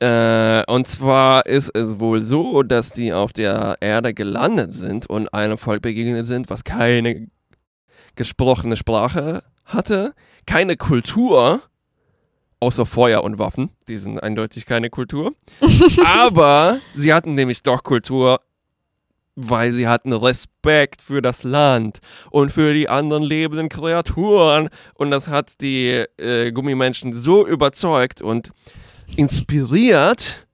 [0.00, 5.32] Äh, und zwar ist es wohl so, dass die auf der Erde gelandet sind und
[5.34, 7.28] einem Volk begegnet sind, was keine
[8.16, 10.14] gesprochene Sprache hatte,
[10.46, 11.60] keine Kultur,
[12.60, 13.70] außer Feuer und Waffen.
[13.88, 15.34] Die sind eindeutig keine Kultur.
[16.04, 18.40] Aber sie hatten nämlich doch Kultur,
[19.36, 21.98] weil sie hatten Respekt für das Land
[22.30, 24.70] und für die anderen lebenden Kreaturen.
[24.94, 28.50] Und das hat die äh, Gummimenschen so überzeugt und
[29.16, 30.46] inspiriert,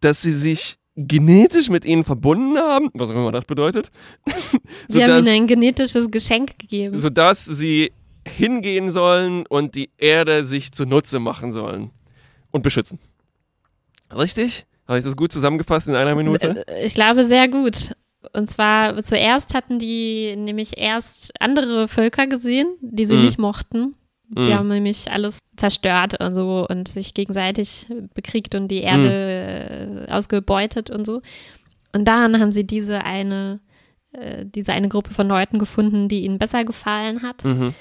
[0.00, 3.90] dass sie sich genetisch mit ihnen verbunden haben, was auch immer das bedeutet,
[4.88, 6.98] Sie haben sodass, ihnen ein genetisches Geschenk gegeben.
[6.98, 7.92] sodass sie
[8.26, 11.90] hingehen sollen und die Erde sich zunutze machen sollen
[12.50, 12.98] und beschützen.
[14.14, 14.66] Richtig?
[14.86, 16.66] Habe ich das gut zusammengefasst in einer Minute?
[16.68, 17.92] Äh, Ich glaube sehr gut.
[18.34, 23.22] Und zwar zuerst hatten die nämlich erst andere Völker gesehen, die sie Mhm.
[23.24, 23.94] nicht mochten.
[24.34, 24.54] Die Mhm.
[24.54, 30.88] haben nämlich alles zerstört und so und sich gegenseitig bekriegt und die Erde äh, ausgebeutet
[30.90, 31.20] und so.
[31.94, 33.60] Und dann haben sie diese eine,
[34.12, 37.44] äh, diese eine Gruppe von Leuten gefunden, die ihnen besser gefallen hat.
[37.44, 37.74] Mhm.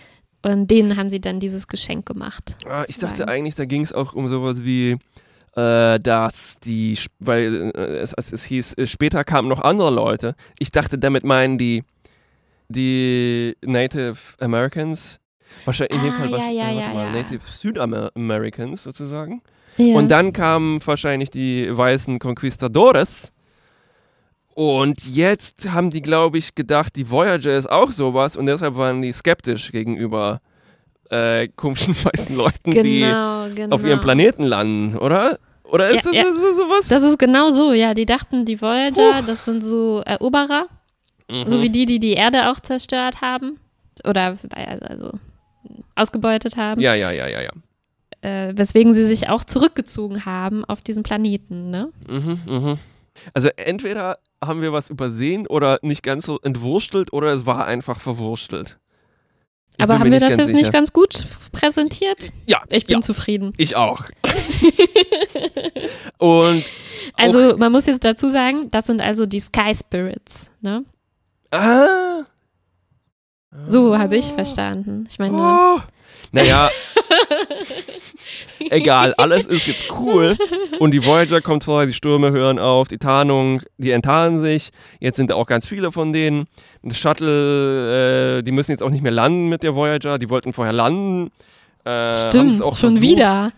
[0.43, 2.55] Und denen haben sie dann dieses Geschenk gemacht.
[2.67, 4.97] Ah, ich dachte eigentlich, da ging es auch um sowas wie,
[5.55, 10.35] äh, dass die, weil äh, es, es, es hieß, äh, später kamen noch andere Leute.
[10.59, 11.83] Ich dachte, damit meinen die,
[12.69, 15.19] die Native Americans,
[15.65, 17.11] wahrscheinlich in dem Ah, Fall, was, ja, ja, mal, ja.
[17.11, 19.41] Native Südamericans sozusagen.
[19.77, 23.31] Und dann kamen wahrscheinlich die weißen Conquistadores.
[24.53, 29.01] Und jetzt haben die, glaube ich, gedacht, die Voyager ist auch sowas und deshalb waren
[29.01, 30.41] die skeptisch gegenüber
[31.09, 33.75] äh, komischen weißen Leuten, die genau, genau.
[33.75, 35.39] auf ihrem Planeten landen, oder?
[35.63, 36.21] Oder ist, Ja, das, ja.
[36.23, 36.87] ist das sowas?
[36.89, 37.93] Das ist genau so, ja.
[37.93, 40.67] Die dachten, die Voyager, das sind so Eroberer,
[41.31, 41.49] Mhm.
[41.49, 43.57] so wie die, die die Erde auch zerstört haben.
[44.05, 44.37] Oder
[44.89, 45.11] also
[45.95, 46.81] ausgebeutet haben.
[46.81, 47.51] ja, ja, ja, ja, ja.
[48.21, 51.89] Äh, weswegen sie sich auch zurückgezogen haben auf diesen Planeten, ne?
[52.07, 52.77] Mhm, mhm.
[53.33, 57.99] Also entweder haben wir was übersehen oder nicht ganz so entwurstelt oder es war einfach
[57.99, 58.77] verwurstelt.
[59.77, 60.57] Ich Aber haben wir das jetzt sicher.
[60.57, 62.31] nicht ganz gut präsentiert?
[62.45, 63.53] Ja, Ich bin ja, zufrieden.
[63.57, 64.03] ich auch.
[66.17, 66.65] Und
[67.17, 70.83] Also man muss jetzt dazu sagen, das sind also die Sky Spirits, ne?
[71.51, 72.23] ah,
[73.67, 75.07] So habe ich verstanden.
[75.09, 75.79] Ich meine, Oh.
[76.33, 76.69] Naja,
[78.69, 80.37] egal, alles ist jetzt cool.
[80.79, 84.69] Und die Voyager kommt vor, die Stürme hören auf, die Tarnung, die enttarnen sich.
[84.99, 86.45] Jetzt sind da auch ganz viele von denen.
[86.83, 90.17] Das Shuttle, äh, die müssen jetzt auch nicht mehr landen mit der Voyager.
[90.19, 91.31] Die wollten vorher landen.
[91.83, 93.01] Äh, stimmt, auch schon versucht.
[93.01, 93.51] wieder.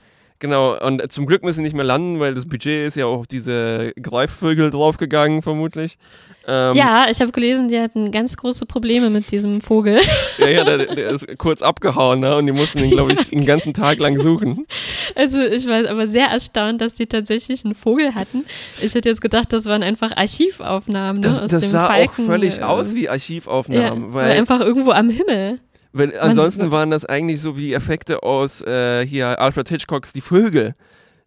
[0.43, 3.19] Genau, und zum Glück müssen sie nicht mehr landen, weil das Budget ist ja auch
[3.19, 5.97] auf diese Greifvögel draufgegangen, vermutlich.
[6.45, 10.01] Ähm, Ja, ich habe gelesen, die hatten ganz große Probleme mit diesem Vogel.
[10.37, 12.35] ja, ja der, der ist kurz abgehauen, ne?
[12.35, 14.67] Und die mussten ihn, glaube ich, einen ganzen Tag lang suchen.
[15.15, 18.43] Also ich war aber sehr erstaunt, dass die tatsächlich einen Vogel hatten.
[18.81, 21.21] Ich hätte jetzt gedacht, das waren einfach Archivaufnahmen.
[21.21, 24.23] Ne, Das, aus das dem sah Falken, auch völlig äh, aus wie Ja, Archivaufnahmen, war
[24.23, 25.59] weil, einfach irgendwo am Himmel.
[25.93, 30.75] Weil ansonsten waren das eigentlich so wie Effekte aus äh, hier Alfred Hitchcocks Die Vögel.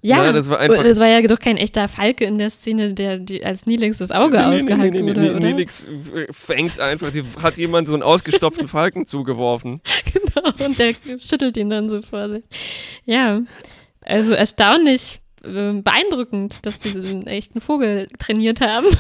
[0.03, 2.93] Ja, Ne, das war einfach- das war ja doch kein echter Falke in der Szene,
[2.95, 5.41] der die, als Neelix das Auge nee, nee, wurde, nee, oder?
[5.41, 9.81] Nelix äh, fängt einfach, die, hat jemand so einen ausgestopften Falken zugeworfen.
[10.13, 12.45] Genau, und der schüttelt ihn dann so vor sich.
[13.05, 13.41] Ja,
[14.03, 18.87] also erstaunlich äh, beeindruckend, dass die so einen echten Vogel trainiert haben.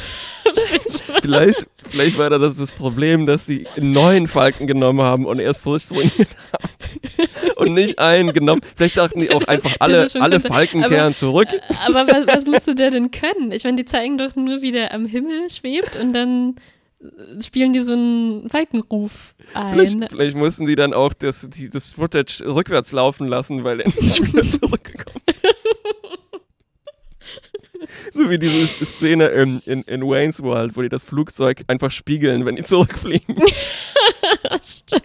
[1.22, 5.40] Vielleicht, vielleicht war da das, das Problem, dass die einen neuen Falken genommen haben und
[5.40, 7.56] erst frisch trainiert haben.
[7.56, 8.60] und nicht einen genommen.
[8.76, 11.48] Vielleicht dachten die auch einfach alle, alle Falken kehren zurück.
[11.84, 13.50] Aber was, was musste der denn können?
[13.50, 16.56] Ich meine, die zeigen doch nur, wie der am Himmel schwebt und dann
[17.44, 19.72] spielen die so einen Falkenruf ein.
[19.74, 23.88] Vielleicht, vielleicht mussten die dann auch das, die, das Footage rückwärts laufen lassen, weil er
[23.88, 25.25] nicht wieder zurückgekommen ist.
[28.16, 32.44] So wie diese Szene in, in, in Wayne's World, wo die das Flugzeug einfach spiegeln,
[32.44, 33.36] wenn die zurückfliegen.
[34.62, 35.02] Stimmt.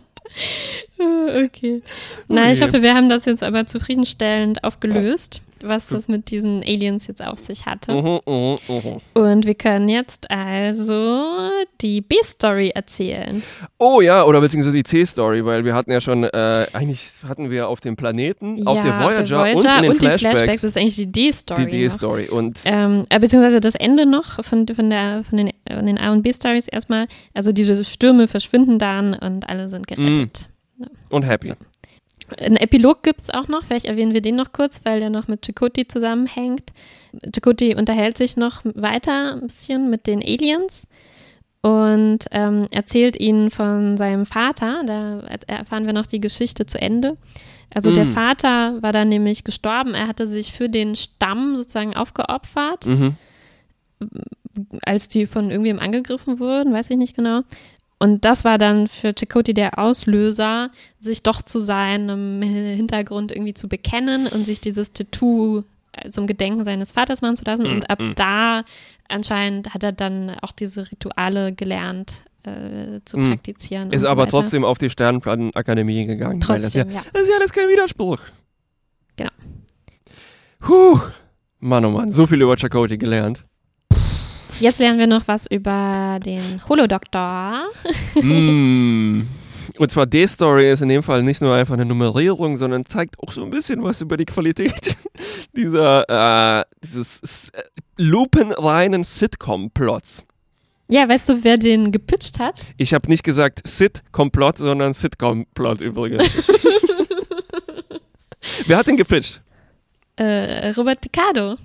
[0.97, 1.82] Okay.
[2.28, 7.08] Na, ich hoffe, wir haben das jetzt aber zufriedenstellend aufgelöst was das mit diesen Aliens
[7.08, 7.93] jetzt auf sich hatte.
[7.93, 8.97] Mhm, mhm, mhm.
[9.13, 11.50] Und wir können jetzt also
[11.82, 13.41] die B-Story erzählen.
[13.80, 17.67] Oh ja, oder beziehungsweise die C-Story, weil wir hatten ja schon, äh, eigentlich hatten wir
[17.67, 20.63] auf dem Planeten, ja, auf der Voyager, Voyager und in den und Flashbacks, die Flashbacks
[20.63, 21.65] ist eigentlich die D-Story.
[21.65, 22.30] die D-Story.
[22.30, 26.12] Und Ähm, äh, beziehungsweise das Ende noch von, von, der, von, den, von den A-
[26.12, 27.08] und B-Stories erstmal.
[27.34, 30.50] Also diese Stürme verschwinden dann und alle sind gerettet.
[31.10, 31.47] und Happy.
[31.47, 31.54] So.
[32.39, 35.28] Ein Epilog gibt es auch noch, vielleicht erwähnen wir den noch kurz, weil der noch
[35.28, 36.72] mit Chakotay zusammenhängt.
[37.34, 40.88] Chakotay unterhält sich noch weiter ein bisschen mit den Aliens
[41.62, 44.84] und ähm, erzählt ihnen von seinem Vater.
[44.86, 47.17] Da erfahren wir noch die Geschichte zu Ende.
[47.74, 48.13] Also der Mm.
[48.13, 49.94] Vater war dann nämlich gestorben.
[49.94, 53.15] Er hatte sich für den Stamm sozusagen aufgeopfert, Mhm.
[54.86, 57.41] als die von irgendwem angegriffen wurden, weiß ich nicht genau.
[58.02, 63.68] Und das war dann für Chakotay der Auslöser, sich doch zu seinem Hintergrund irgendwie zu
[63.70, 65.62] bekennen und sich dieses Tattoo
[65.92, 67.68] äh, zum Gedenken seines Vaters machen zu lassen.
[67.68, 68.14] Und ab mm.
[68.16, 68.64] da
[69.08, 73.30] anscheinend hat er dann auch diese Rituale gelernt äh, zu Mm.
[73.30, 73.92] praktizieren.
[73.92, 74.32] Ist so aber weiter.
[74.32, 76.42] trotzdem auf die Sternenakademie gegangen.
[76.48, 77.04] weil das, ja, Trotzdem, ja.
[77.14, 78.18] das ist ja alles kein Widerspruch.
[79.16, 79.30] Genau.
[80.60, 81.00] Puh.
[81.60, 83.46] Mann, oh Mann, so viel über Chakotay gelernt.
[84.62, 87.63] Jetzt lernen wir noch was über den Holodoktor.
[88.21, 89.28] mm.
[89.80, 93.32] Und zwar D-Story ist in dem Fall nicht nur einfach eine Nummerierung, sondern zeigt auch
[93.32, 94.97] so ein bisschen was über die Qualität
[95.56, 97.63] dieser, äh, dieses äh,
[97.97, 100.26] lupenreinen Sitcom-Plots.
[100.89, 102.63] Ja, weißt du, wer den gepitcht hat?
[102.78, 106.30] Ich habe nicht gesagt Sit-Komplott, sondern Sitcom-Plot übrigens.
[108.67, 109.41] Wer hat den gepitcht?
[110.17, 111.56] Äh, Robert Picardo.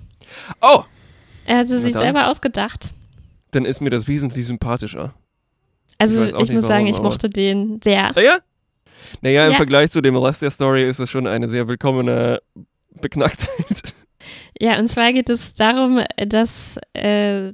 [0.61, 0.83] Oh,
[1.47, 2.03] Er hatte Na sich dann.
[2.03, 2.91] selber ausgedacht.
[3.51, 5.13] dann ist mir das wesentlich sympathischer.
[5.97, 8.11] Also Ich ich, nicht muss sagen, ich mochte den sehr.
[8.15, 8.37] Naja,
[9.21, 9.57] naja im Ja.
[9.57, 12.39] Vergleich zu dem Rest der Story ist es schon eine sehr willkommene
[13.01, 13.81] Beknacktheit.
[14.59, 17.53] Ja, und zwar geht es darum, dass äh,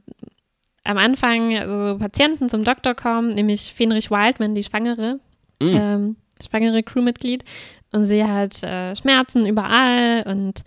[0.86, 5.20] am Anfang also Patienten zum Doktor kommen, nämlich Fenrich Wildman, die Schwangere,
[5.62, 5.68] Mm.
[5.68, 7.44] ähm, schwangere Crewmitglied.
[7.92, 10.64] Und sie hat äh, Schmerzen überall und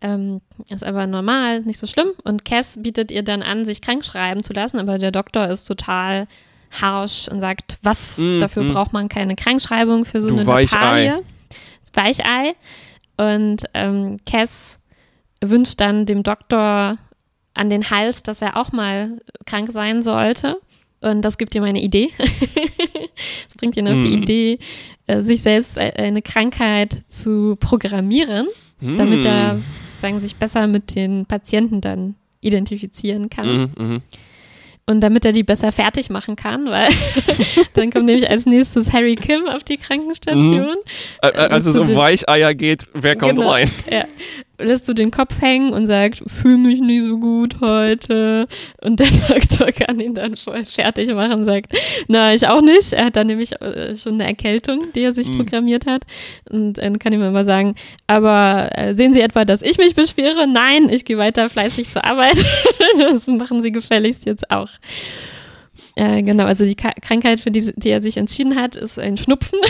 [0.00, 2.08] ähm, ist aber normal, nicht so schlimm.
[2.24, 5.64] Und Cass bietet ihr dann an, sich krank schreiben zu lassen, aber der Doktor ist
[5.64, 6.26] total
[6.70, 8.72] harsch und sagt, was, Mm, dafür mm.
[8.72, 11.14] braucht man keine Krankschreibung für so Du eine Weichei.
[11.94, 12.54] Weichei.
[13.16, 14.78] Und ähm, Cass
[15.42, 16.98] wünscht dann dem Doktor
[17.54, 20.58] an den Hals, dass er auch mal krank sein sollte.
[21.00, 22.10] Und das gibt ihm eine Idee.
[22.18, 24.22] das bringt ihn auf die Mm.
[24.22, 24.58] Idee,
[25.06, 28.46] äh, sich selbst äh, eine Krankheit zu programmieren,
[28.80, 29.26] damit Mm.
[29.26, 29.58] er
[29.96, 33.72] sagen, sich besser mit den Patienten dann identifizieren kann.
[33.76, 34.02] Mhm, mhm.
[34.88, 36.88] Und damit er die besser fertig machen kann, weil
[37.74, 40.76] dann kommt nämlich als nächstes Harry Kim auf die Krankenstation.
[41.22, 43.50] Ä- Als es um Weicheier geht, wer kommt Genau.
[43.50, 43.68] rein?
[43.90, 44.04] Ja.
[44.58, 48.48] Lässt du den Kopf hängen und sagt, fühl mich nicht so gut heute.
[48.82, 51.72] Und der Doktor kann ihn dann voll fertig machen und sagt,
[52.08, 52.92] na, ich auch nicht.
[52.92, 55.36] Er hat dann nämlich äh, schon eine Erkältung, die er sich Mhm.
[55.38, 56.02] programmiert hat.
[56.48, 57.74] Und dann kann ihm immer sagen,
[58.06, 60.46] aber äh, sehen Sie etwa, dass ich mich beschwere?
[60.46, 62.36] Nein, ich gehe weiter fleißig zur Arbeit.
[62.98, 64.68] das machen Sie gefälligst jetzt auch.
[65.96, 69.16] Äh, genau, also die Ka Krankheit, für die, die er sich entschieden hat, ist ein
[69.16, 69.58] Schnupfen.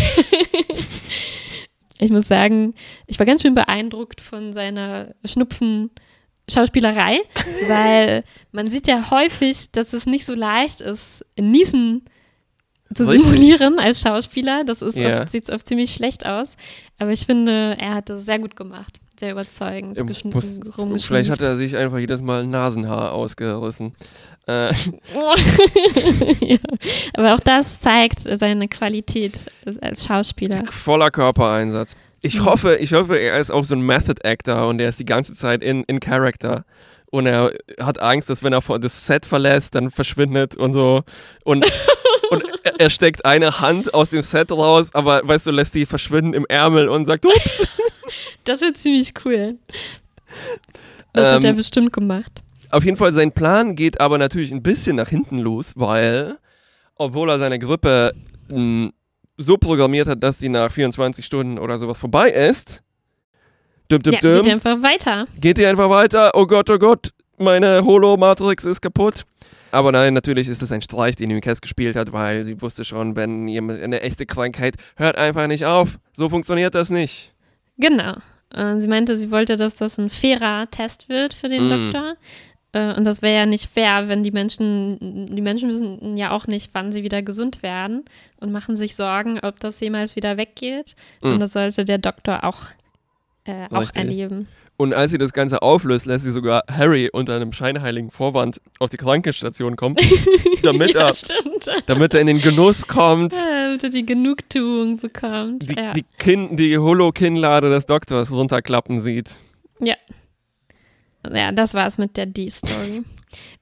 [1.99, 2.75] ich muss sagen,
[3.07, 7.21] ich war ganz schön beeindruckt von seiner Schnupfen-Schauspielerei,
[7.69, 12.05] weil man sieht ja häufig, dass es nicht so leicht ist, Niesen
[12.95, 13.23] zu Richtig.
[13.31, 14.65] simulieren als Schauspieler.
[14.65, 15.23] Das ist Ja.
[15.23, 16.57] oft, sieht oft ziemlich schlecht aus.
[16.99, 19.01] Aber ich finde, er hat das sehr gut gemacht.
[19.19, 19.97] Sehr überzeugend.
[19.97, 21.05] Er muss-.
[21.05, 23.95] Vielleicht hat er sich einfach jedes Mal ein Nasenhaar ausgerissen.
[24.49, 24.73] Äh,
[26.41, 26.59] ja.
[27.15, 29.41] Aber auch das zeigt seine Qualität
[29.81, 30.63] als Schauspieler.
[30.71, 31.97] voller Körpereinsatz.
[32.23, 32.45] Ich Mhm.
[32.47, 35.33] hoffe, ich hoffe, er ist auch so ein Method Actor und er ist die ganze
[35.35, 36.65] Zeit in, in Character.
[37.11, 41.03] Und er hat Angst, dass wenn er das Set verlässt, dann verschwindet und so.
[41.45, 41.65] Und,
[42.31, 42.45] und
[42.79, 46.47] er- steckt eine Hand aus dem Set raus, aber weißt du, lässt die verschwinden im
[46.49, 47.67] Ärmel und sagt, ups.
[48.45, 49.57] Das wird ziemlich cool.
[51.13, 52.43] Das hat Ähm, er bestimmt gemacht.
[52.77, 56.37] Auf jeden Fall, sein Plan geht aber natürlich ein bisschen nach hinten los, weil,
[56.97, 58.13] obwohl er seine Grippe
[58.49, 58.91] mh,
[59.39, 62.83] so programmiert hat, dass die nach 24 Stunden oder sowas vorbei ist,
[63.89, 65.27] dum, dum, Ja, dum, geht einfach weiter.
[65.41, 66.33] geht die einfach weiter.
[66.35, 69.25] Oh Gott, oh Gott, meine Holo-Matrix ist kaputt.
[69.73, 73.17] Aber nein, natürlich ist das ein Streich, den Cass gespielt hat, weil sie wusste schon,
[73.17, 75.99] wenn jemand eine echte Krankheit hört einfach nicht auf.
[76.15, 77.35] So funktioniert das nicht.
[77.79, 78.17] Genau.
[78.55, 81.69] Und sie meinte, sie wollte, dass das ein fairer Test wird für den Mm.
[81.69, 82.15] Doktor.
[82.77, 86.47] Äh, Und das wäre ja nicht fair, wenn die Menschen, die Menschen wissen ja auch
[86.47, 88.05] nicht, wann sie wieder gesund werden
[88.41, 90.95] und machen sich Sorgen, ob das jemals wieder weggeht.
[91.23, 91.27] Mm.
[91.35, 92.59] Und das sollte der Doktor auch,
[93.45, 94.47] äh, auch erleben.
[94.79, 98.91] Und als sie das Ganze auflöst, lässt sie sogar Harry unter einem scheinheiligen Vorwand auf
[98.91, 99.97] die Krankenstation kommen,
[100.63, 101.67] damit, ja, er, stimmt.
[101.87, 103.37] damit er in den Genuss kommt, Äh,
[103.69, 105.63] Damit er die Genugtuung bekommt.
[105.71, 105.93] die, ja.
[105.95, 109.37] die, Kinn, die Holo-Kinnlade des Doktors runterklappen sieht.
[109.81, 109.95] ja,
[111.53, 113.03] das war's mit der D-Story.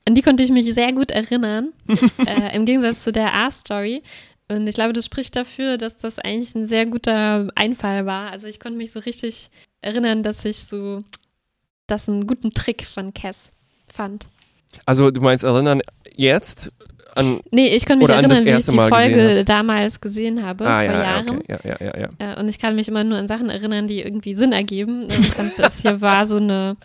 [0.07, 1.73] An die konnte ich mich sehr gut erinnern,
[2.27, 4.03] äh, im Gegensatz zu der A-Story.
[4.49, 8.31] Und ich glaube, das spricht dafür, dass das eigentlich ein sehr guter Einfall war.
[8.31, 9.49] Also ich konnte mich so richtig
[9.81, 10.99] erinnern, dass ich so
[11.87, 13.51] das einen guten Trick von Cass
[13.87, 14.29] fand.
[14.85, 15.81] Also du meinst erinnern
[16.15, 16.71] jetzt
[17.15, 17.41] an...
[17.51, 20.85] Nee, ich konnte mich erinnern, wie ich die Mal Folge damals gesehen habe, ah vor
[20.85, 21.31] ja, ja, Jahren.
[21.31, 21.45] okay.
[21.49, 22.33] ja, ja, ja, ja.
[22.35, 25.05] Äh, und ich kann mich immer nur an Sachen erinnern, die irgendwie Sinn ergeben.
[25.05, 26.77] Und fand, das hier war so eine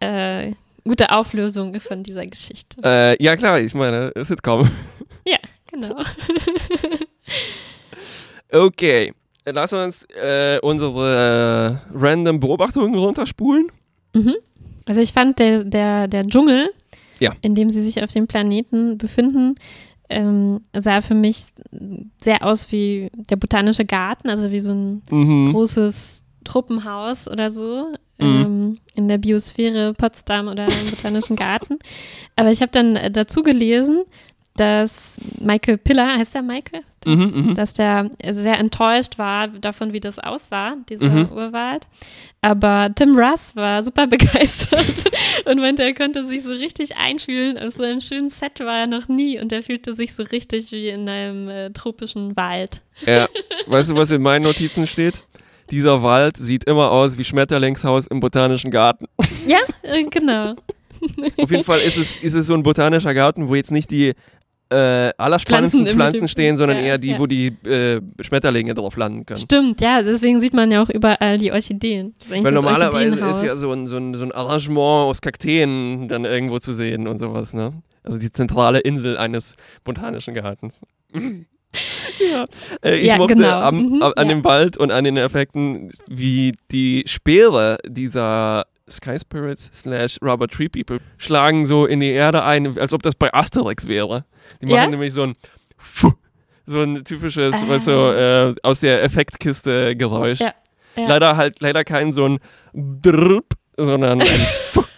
[0.00, 0.52] äh,
[0.84, 2.76] gute Auflösung von dieser Geschichte.
[2.84, 4.68] Äh, ja klar, ich meine, Sitcom.
[5.26, 5.38] Ja,
[5.70, 5.96] genau.
[8.52, 9.12] Okay,
[9.46, 13.68] lass uns äh, unsere äh, random Beobachtungen runterspulen.
[14.14, 14.34] Mhm.
[14.86, 16.70] Also ich fand der, der, der Dschungel,
[17.18, 17.32] Ja.
[17.40, 19.56] in dem sie sich auf dem Planeten befinden,
[20.10, 21.46] ähm, sah für mich
[22.20, 25.52] sehr aus wie der botanische Garten, also wie so ein Mhm.
[25.52, 28.26] großes Truppenhaus oder so Mhm.
[28.26, 31.78] ähm, in der Biosphäre Potsdam oder im Botanischen Garten.
[32.36, 34.04] Aber ich habe dann äh, dazu gelesen,
[34.56, 36.82] dass Michael Piller, heißt der Michael?
[37.00, 37.54] Dass, Mhm, mhm.
[37.56, 41.28] dass der sehr enttäuscht war davon, wie das aussah, dieser Mhm.
[41.32, 41.88] Urwald.
[42.40, 45.04] Aber Tim Russ war super begeistert
[45.44, 47.58] und meinte, er konnte sich so richtig einfühlen.
[47.58, 50.70] Auf so einem schönen Set war er noch nie und er fühlte sich so richtig
[50.70, 52.80] wie in einem äh, tropischen Wald.
[53.06, 53.28] Ja,
[53.66, 55.20] weißt du, was in meinen Notizen steht?
[55.70, 59.06] Dieser Wald sieht immer aus wie Schmetterlingshaus im Botanischen Garten.
[59.46, 60.54] Ja, äh, genau.
[61.36, 64.14] Auf jeden Fall ist es, ist es so ein botanischer Garten, wo jetzt nicht die
[64.70, 67.18] äh, allerspannendsten Pflanzen Pflanzen, stehen, sondern Ja, eher die, ja.
[67.18, 69.38] wo die äh, Schmetterlinge drauf landen können.
[69.38, 72.14] Stimmt, ja, deswegen sieht man ja auch überall die Orchideen.
[72.28, 76.58] Weil normalerweise ist ja so ein, so, ein, so ein Arrangement aus Kakteen dann irgendwo
[76.58, 77.74] zu sehen und sowas, ne?
[78.02, 80.74] Also die zentrale Insel eines botanischen Gartens.
[82.30, 82.44] ja,
[82.82, 83.58] äh, ich Ja, mochte genau.
[83.60, 84.24] am, Mhm, an ja.
[84.24, 90.68] dem Wald und an den Effekten, wie die Speere dieser Sky Spirits slash Rubber Tree
[90.68, 94.24] People schlagen so in die Erde ein, als ob das bei Asterix wäre.
[94.60, 94.86] Die machen Ja?
[94.88, 95.34] nämlich so ein
[95.78, 96.12] Fuh,
[96.66, 97.68] so ein typisches, Ah.
[97.68, 100.40] weißt du, äh, aus der Effektkiste Geräusch.
[100.96, 102.38] Leider halt, leider kein so ein
[102.72, 104.28] Drrp, sondern ein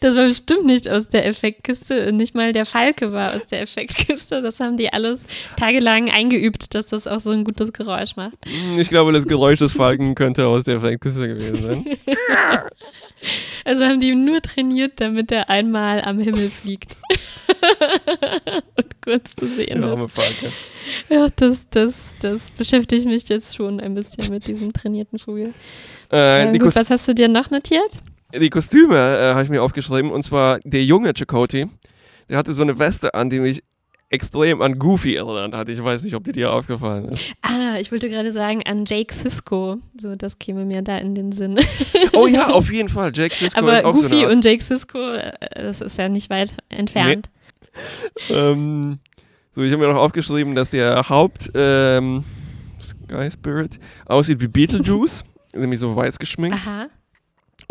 [0.00, 2.12] Das war bestimmt nicht aus der Effektkiste.
[2.12, 4.42] Nicht mal der Falke war aus der Effektkiste.
[4.42, 8.34] Das haben die alles tagelang eingeübt, dass das auch so ein gutes Geräusch macht.
[8.78, 11.84] Ich glaube, das Geräusch des Falken könnte aus der Effektkiste gewesen sein.
[13.66, 16.96] Also haben die nur trainiert, damit er einmal am Himmel fliegt.
[18.76, 20.14] Und kurz zu sehen Der arme ist.
[20.14, 20.52] Falke.
[21.10, 25.52] Ja, das, das, das beschäftigt mich jetzt schon ein bisschen mit diesem trainierten Vogel.
[26.10, 28.00] Äh, Ähm, gut, was hast du dir noch notiert?
[28.38, 31.66] Die Kostüme äh, habe ich mir aufgeschrieben und zwar der junge Chakoti.
[32.28, 33.62] Der hatte so eine Weste an, die mich
[34.08, 35.68] extrem an Goofy erinnert hat.
[35.68, 37.32] Ich weiß nicht, ob die dir aufgefallen ist.
[37.42, 39.78] Ah, ich wollte gerade sagen, an Jake Sisko.
[40.00, 41.58] So, das käme mir da in den Sinn.
[42.12, 43.12] Oh ja, auf jeden Fall.
[43.14, 44.32] Jack Sisko Aber ist auch so Goofy eine Art.
[44.34, 47.30] und Jake Sisko, äh, das ist ja nicht weit entfernt.
[48.28, 48.98] Ähm,
[49.54, 52.24] so, ich habe mir noch aufgeschrieben, dass der Haupt ähm,
[52.82, 55.22] Sky Spirit aussieht wie Beetlejuice,
[55.54, 56.58] nämlich so weiß geschminkt.
[56.66, 56.88] Aha.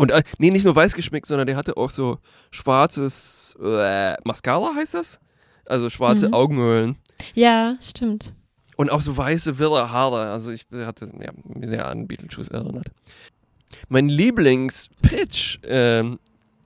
[0.00, 2.18] Und äh, nee, nicht nur weiß geschminkt, sondern der hatte auch so
[2.50, 5.20] schwarzes äh, Mascara heißt das?
[5.66, 6.34] Also schwarze Mhm.
[6.34, 6.96] Augenhöhlen.
[7.34, 8.32] Ja, stimmt.
[8.76, 10.30] Und auch so weiße, wirre Haare.
[10.30, 12.86] Also ich hatte ja, mich sehr an Beetlejuice erinnert.
[13.90, 16.18] Mein Lieblingspitch ähm,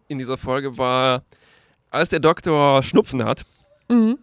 [0.06, 1.24] in dieser Folge war,
[1.90, 3.44] als der Doktor Schnupfen hat
[3.88, 4.16] Mhm.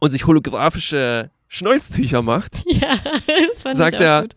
[0.00, 2.98] und sich holographische Schnäuztücher macht, Ja,
[3.72, 4.34] Sagt er, gut.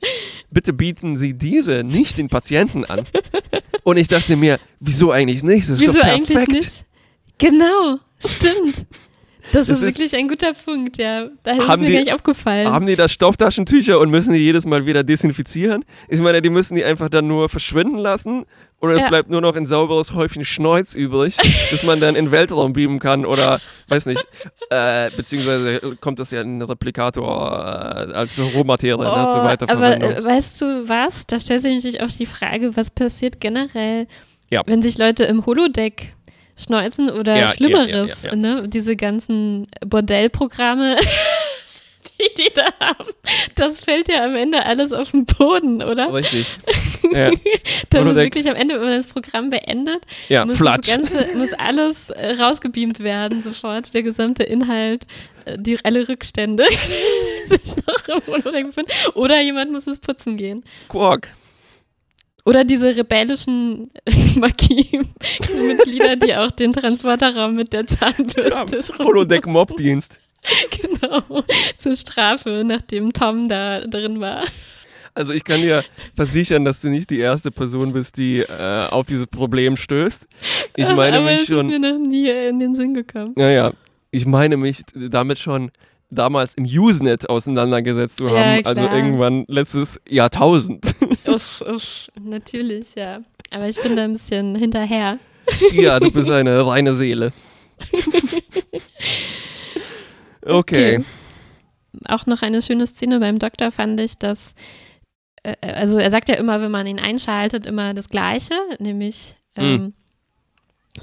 [0.52, 3.08] bitte bieten Sie diese nicht den Patienten an.
[3.84, 5.64] Und ich dachte mir, wieso eigentlich nicht?
[5.64, 6.52] Das ist Wieso doch eigentlich perfekt.
[6.52, 6.86] nicht?
[7.38, 8.86] Genau, stimmt.
[9.52, 11.28] Das, das ist wirklich ein guter Punkt, ja.
[11.44, 12.68] Da ist mir die, gar nicht aufgefallen.
[12.70, 15.84] Haben die da Stofftaschentücher und müssen die jedes Mal wieder desinfizieren?
[16.08, 18.46] Ich meine, die müssen die einfach dann nur verschwinden lassen
[18.82, 19.10] oder es ja.
[19.10, 21.38] bleibt nur noch ein sauberes Häufchen Schneuz übrig,
[21.72, 24.26] das man dann in den Weltraum beamen kann oder, weiß nicht,
[24.70, 30.12] äh, beziehungsweise kommt das ja in den Replikator äh, als Rohmaterie oh, ne, zur Weiterverwendung.
[30.12, 31.28] Aber äh, weißt du was?
[31.28, 34.08] Da stellt sich natürlich auch die Frage, was passiert generell,
[34.50, 34.64] ja.
[34.66, 36.16] wenn sich Leute im Holodeck
[36.62, 38.68] schneuzen oder ja, Schlimmeres, ne?
[38.68, 40.98] Diese ganzen Bordellprogramme.
[42.22, 43.10] die die da haben.
[43.56, 46.14] Das fällt ja am Ende alles auf den Boden, oder?
[46.14, 46.58] Richtig.
[47.14, 47.30] Ja.
[47.90, 50.60] Dann muss wirklich am Ende, wenn man das Programm beendet, ja, muss.
[50.60, 53.94] Ganze, muss alles äh, rausgebeamt werden, sofort.
[53.94, 55.06] Der gesamte Inhalt,
[55.44, 56.64] äh, die, alle Rückstände
[57.48, 58.92] sich noch im befinden.
[59.16, 60.64] Oder jemand muss es putzen gehen.
[60.88, 61.34] Quark.
[62.46, 63.92] Oder diese rebellischen
[64.36, 70.20] Magie-Mitglieder, die auch den Transporterraum mit der Zahnbürste ja, Holodeck-Mobdienst.
[70.72, 71.44] genau,
[71.78, 74.44] zur Strafe, nachdem Tom da drin war.
[75.14, 75.84] Also ich kann dir
[76.16, 80.26] versichern, dass du nicht die erste Person bist, die äh, auf dieses Problem stößt.
[80.78, 81.70] Ich meine Aber mich schon.
[81.70, 83.34] ist mir noch nie in den Sinn gekommen.
[83.36, 83.74] Naja,
[84.10, 85.72] ich meine mich damit schon
[86.10, 90.96] damals im Usenet auseinandergesetzt zu haben, ja, also irgendwann letztes Jahrtausend.
[91.34, 93.22] Uff, uff, natürlich, ja.
[93.50, 95.20] Aber ich bin da ein bisschen hinterher.
[95.74, 97.34] Ja, du bist eine reine Seele.
[100.44, 100.98] Okay.
[100.98, 101.06] okay.
[102.06, 104.56] Auch noch eine schöne Szene beim Doktor fand ich, dass,
[105.44, 109.94] äh, also er sagt ja immer, wenn man ihn einschaltet, immer das Gleiche, nämlich ähm,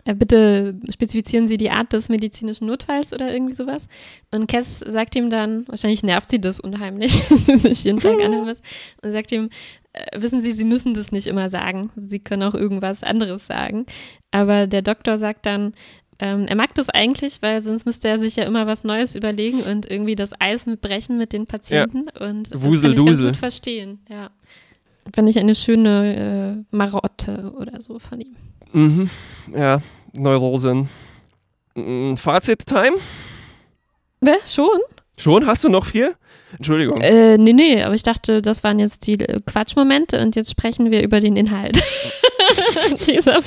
[0.04, 3.88] äh, bitte spezifizieren Sie die Art des medizinischen Notfalls oder irgendwie sowas.
[4.30, 8.20] Und Cass sagt ihm dann, wahrscheinlich nervt sie das unheimlich, dass sie sich jeden Tag
[8.20, 8.60] anhören muss,
[9.02, 9.48] und sagt ihm, äh,
[10.14, 11.90] wissen Sie, Sie müssen das nicht immer sagen.
[11.96, 13.86] Sie können auch irgendwas anderes sagen.
[14.30, 15.74] Aber der Doktor sagt dann,
[16.20, 19.60] ähm, er mag das eigentlich, weil sonst müsste er sich ja immer was Neues überlegen
[19.60, 22.06] und irgendwie das Eis mitbrechen mit den Patienten.
[22.18, 22.28] Ja.
[22.28, 24.30] Und das Wusel, kann ich ganz gut verstehen, ja.
[25.14, 28.36] Fand ich eine schöne äh, Marotte oder so von ihm.
[28.72, 29.10] Mhm,
[29.54, 29.80] ja,
[30.12, 30.88] Neurosen.
[31.74, 32.96] Mm, Fazit-Time?
[34.20, 34.38] Wer?
[34.44, 34.80] Schon?
[35.18, 35.46] Schon?
[35.46, 36.14] Hast du noch vier?
[36.56, 37.00] Entschuldigung.
[37.00, 40.90] Äh, nee, nee, aber ich dachte, das waren jetzt die äh, Quatschmomente und jetzt sprechen
[40.90, 41.76] wir über den Inhalt.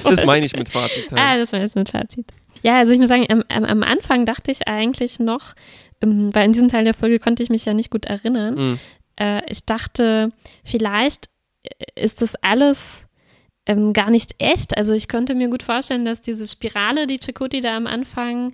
[0.03, 1.11] das meine ich mit Fazit.
[1.13, 2.25] Ah, das meine ich mit Fazit.
[2.61, 5.55] Ja, also ich muss sagen, am, am Anfang dachte ich eigentlich noch,
[6.01, 8.79] ähm, weil in diesem Teil der Folge konnte ich mich ja nicht gut erinnern, mhm.
[9.19, 10.29] äh, ich dachte,
[10.63, 11.29] vielleicht
[11.63, 13.07] äh, ist das alles
[13.65, 14.77] ähm, gar nicht echt.
[14.77, 18.53] Also ich konnte mir gut vorstellen, dass diese Spirale, die Chakoti da am Anfang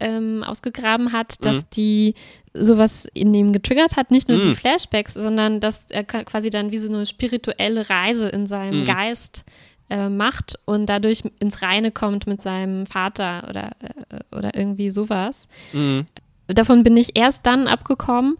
[0.00, 1.66] ähm, ausgegraben hat, dass mhm.
[1.74, 2.14] die
[2.52, 4.48] sowas in ihm getriggert hat, nicht nur mhm.
[4.48, 8.84] die Flashbacks, sondern dass er quasi dann wie so eine spirituelle Reise in seinem mhm.
[8.86, 9.44] Geist
[9.88, 15.48] äh, macht und dadurch ins Reine kommt mit seinem Vater oder, äh, oder irgendwie sowas.
[15.72, 16.06] Mhm.
[16.48, 18.36] Davon bin ich erst dann abgekommen,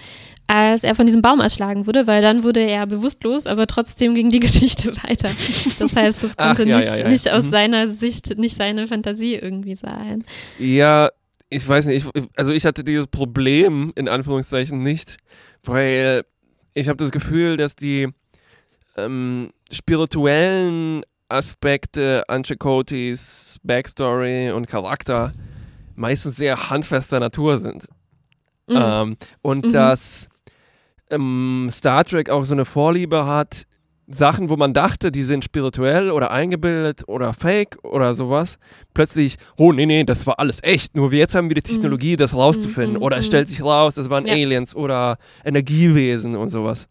[0.49, 4.31] als er von diesem Baum erschlagen wurde, weil dann wurde er bewusstlos, aber trotzdem ging
[4.31, 5.31] die Geschichte weiter.
[5.79, 7.09] Das heißt, es konnte Ach, ja, nicht, ja, ja.
[7.09, 7.51] nicht aus mhm.
[7.51, 10.25] seiner Sicht, nicht seine Fantasie irgendwie sein.
[10.59, 11.11] Ja,
[11.51, 15.19] ich weiß nicht, ich, also ich hatte dieses Problem in Anführungszeichen nicht,
[15.65, 16.25] weil
[16.75, 18.09] ich habe das Gefühl, dass die
[18.97, 25.33] ähm, spirituellen Aspekte an Chakotis Backstory und Charakter
[25.97, 27.87] meistens sehr handfester Natur sind.
[28.69, 28.77] Mhm.
[28.77, 29.73] Ähm, und mhm.
[29.73, 30.29] dass
[31.11, 33.65] ähm, Star Trek auch so eine Vorliebe hat,
[34.13, 38.59] Sachen, wo man dachte, die sind spirituell oder eingebildet oder fake oder sowas,
[38.93, 42.35] plötzlich, oh nee, nee, das war alles echt, nur jetzt haben wir die Technologie, das
[42.35, 42.97] rauszufinden.
[42.97, 43.03] Mhm.
[43.03, 43.29] Oder es mhm.
[43.29, 44.33] stellt sich raus, das waren ja.
[44.33, 46.89] Aliens oder Energiewesen und sowas.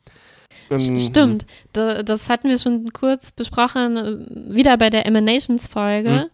[0.70, 6.30] Ähm, Stimmt, das hatten wir schon kurz besprochen, äh, wieder bei der Emanations-Folge,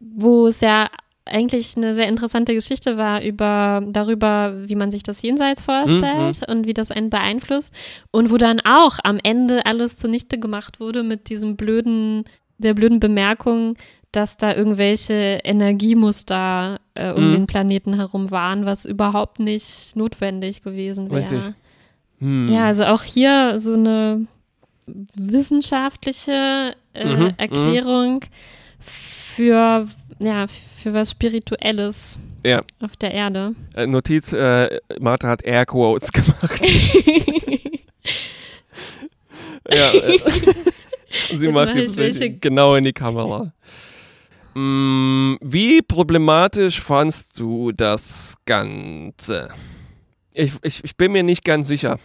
[0.00, 0.12] mhm.
[0.16, 0.88] wo es ja
[1.26, 6.54] eigentlich eine sehr interessante Geschichte war über darüber, wie man sich das Jenseits vorstellt mhm.
[6.54, 7.74] und wie das einen beeinflusst
[8.10, 12.24] und wo dann auch am Ende alles zunichte gemacht wurde mit diesem blöden
[12.58, 13.76] der blöden Bemerkung,
[14.12, 17.32] dass da irgendwelche Energiemuster äh, um mhm.
[17.34, 21.54] den Planeten herum waren, was überhaupt nicht notwendig gewesen wäre.
[22.18, 22.48] Hm.
[22.50, 24.26] Ja, also auch hier so eine
[24.86, 28.20] wissenschaftliche äh, mhm, mhm.
[29.36, 29.86] Für,
[30.18, 32.62] ja, für was Spirituelles ja.
[32.80, 33.54] auf der Erde.
[33.74, 36.66] Äh, Notiz, äh, Martha hat Airquotes gemacht.
[39.70, 40.18] ja, äh,
[41.36, 43.52] sie jetzt macht jetzt welche genau in die Kamera.
[44.54, 49.50] Mm, wie problematisch fandst du das Ganze?
[50.32, 51.98] Ich, ich, ich bin mir nicht ganz sicher.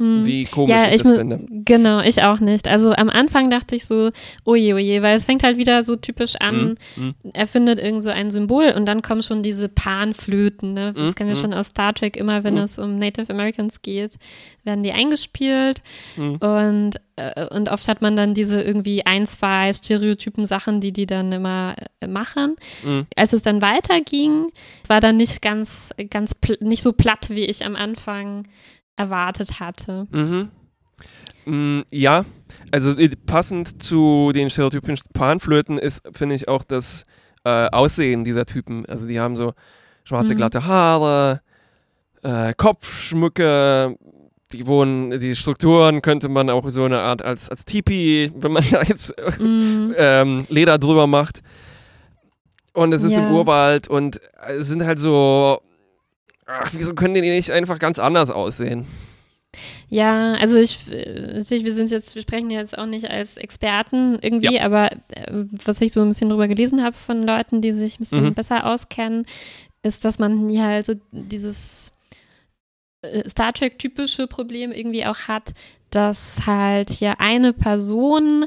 [0.00, 0.26] Hm.
[0.26, 1.46] wie komisch Ja, ich, ich das finde.
[1.48, 2.66] Genau, ich auch nicht.
[2.66, 4.10] Also am Anfang dachte ich so,
[4.44, 7.14] oje, oje, weil es fängt halt wieder so typisch an, Mhm.
[7.32, 10.92] er findet irgend so ein Symbol und dann kommen schon diese Panflöten, ne?
[10.92, 11.40] Das Mhm, kennen wir mhm.
[11.42, 14.16] schon aus Star Trek, immer wenn es um Native Americans geht,
[14.64, 15.80] werden die eingespielt
[16.40, 21.06] und, äh, und oft hat man dann diese irgendwie ein, zwei Stereotypen Sachen, die die
[21.06, 22.56] dann immer äh, machen.
[22.82, 23.06] Mhm.
[23.14, 24.50] Als es dann weiterging,
[24.88, 28.48] war dann nicht ganz, ganz, nicht so platt, wie ich am Anfang
[28.96, 30.06] erwartet hatte.
[30.10, 30.50] Mhm.
[31.46, 32.24] Mm, Ja,
[32.70, 37.04] also äh, passend zu den stereotypischen Panflöten ist, finde ich, auch das
[37.44, 38.86] äh, Aussehen dieser Typen.
[38.86, 39.52] Also die haben so
[40.04, 40.38] schwarze, Mhm.
[40.38, 41.40] glatte Haare,
[42.22, 43.96] äh, Kopfschmücke,
[44.52, 48.62] die wohnen, die Strukturen könnte man auch so eine Art als, als Tipi, wenn man
[48.70, 51.42] da jetzt Mm, ähm, Leder drüber macht.
[52.72, 53.26] Und es ist Ja.
[53.26, 55.60] im Urwald und es sind halt so,
[56.46, 58.86] ach, wieso können die nicht einfach ganz anders aussehen?
[59.88, 64.18] Ja, also ich, äh, natürlich, wir sind jetzt, wir sprechen jetzt auch nicht als Experten
[64.20, 67.96] irgendwie, aber äh, was ich so ein bisschen drüber gelesen habe von Leuten, die sich
[67.96, 68.34] ein bisschen Mhm.
[68.34, 69.26] besser auskennen,
[69.84, 71.92] ist, dass man hier halt so dieses
[73.02, 75.52] äh, Star Trek-typische Problem irgendwie auch hat,
[75.90, 78.46] dass halt hier eine Person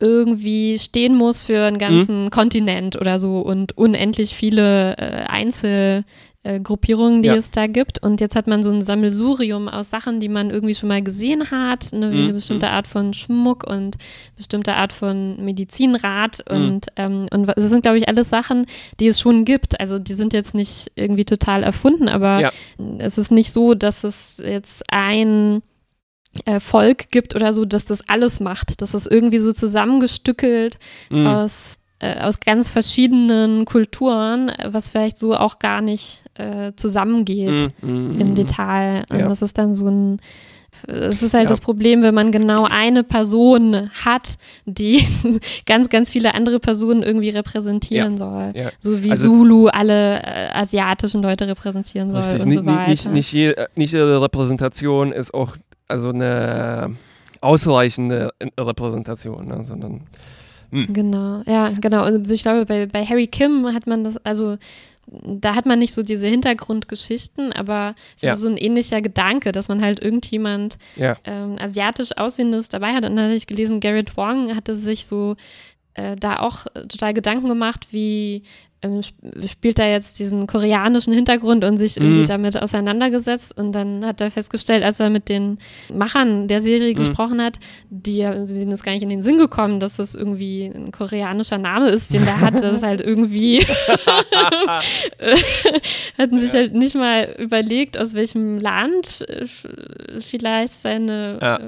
[0.00, 6.04] irgendwie stehen muss für einen ganzen Kontinent oder so und unendlich viele äh, Einzelgruppierungen,
[6.48, 7.36] äh, Gruppierungen, die Ja.
[7.36, 8.02] es da gibt.
[8.02, 11.50] Und jetzt hat man so ein Sammelsurium aus Sachen, die man irgendwie schon mal gesehen
[11.50, 12.22] hat, ne, wie Mhm.
[12.24, 13.96] eine bestimmte Art von Schmuck und
[14.36, 16.56] bestimmte Art von Medizinrat Mhm.
[16.56, 18.66] und, ähm, und das sind, glaube ich, alles Sachen,
[18.98, 19.78] die es schon gibt.
[19.80, 22.52] Also die sind jetzt nicht irgendwie total erfunden, aber Ja.
[22.98, 25.62] es ist nicht so, dass es jetzt ein
[26.44, 28.80] äh, Volk gibt oder so, dass das alles macht.
[28.80, 30.78] Das ist irgendwie so zusammengestückelt
[31.10, 31.26] Mm.
[31.26, 37.86] aus, äh, aus ganz verschiedenen Kulturen, was vielleicht so auch gar nicht äh, zusammengeht Mm,
[38.16, 38.34] mm, im mm.
[38.34, 39.04] Detail.
[39.10, 39.28] Und Ja.
[39.28, 40.20] das ist dann so ein
[40.86, 41.48] es ist halt Ja.
[41.48, 45.02] das Problem, wenn man genau eine Person hat, die
[45.66, 48.52] ganz, ganz viele andere Personen irgendwie repräsentieren soll.
[48.54, 48.70] Ja.
[48.78, 52.86] So wie Also- Zulu alle äh, asiatischen Leute repräsentieren soll Richtig, und nicht, so weiter.
[52.90, 55.56] nicht, nicht, je, äh, nicht jede Repräsentation ist auch
[55.88, 56.94] also eine
[57.40, 60.02] ausreichende Repräsentation, ne, sondern
[60.70, 62.06] Genau, ja, genau.
[62.06, 64.58] Und ich glaube, bei, bei Harry Kim hat man das, also
[65.10, 68.34] da hat man nicht so diese Hintergrundgeschichten, aber Ja.
[68.34, 73.04] so ein ähnlicher Gedanke, dass man halt irgendjemand ja, ähm, asiatisch aussehendes dabei hat.
[73.04, 75.36] Und dann hatte ich gelesen, Garrett Wong hatte sich so
[75.98, 78.42] äh, da auch äh, total Gedanken gemacht, wie
[78.80, 79.18] ähm, sp-
[79.48, 82.26] spielt er jetzt diesen koreanischen Hintergrund und sich irgendwie Mhm.
[82.26, 83.58] damit auseinandergesetzt.
[83.58, 85.58] Und dann hat er festgestellt, als er mit den
[85.92, 86.96] Machern der Serie Mhm.
[86.96, 87.58] gesprochen hat,
[87.90, 91.88] die sind es gar nicht in den Sinn gekommen, dass das irgendwie ein koreanischer Name
[91.88, 92.54] ist, den der hat.
[92.62, 93.66] Das ist halt irgendwie
[96.16, 99.46] hatten sich halt nicht mal überlegt, aus welchem Land äh,
[100.20, 101.60] vielleicht seine Ja.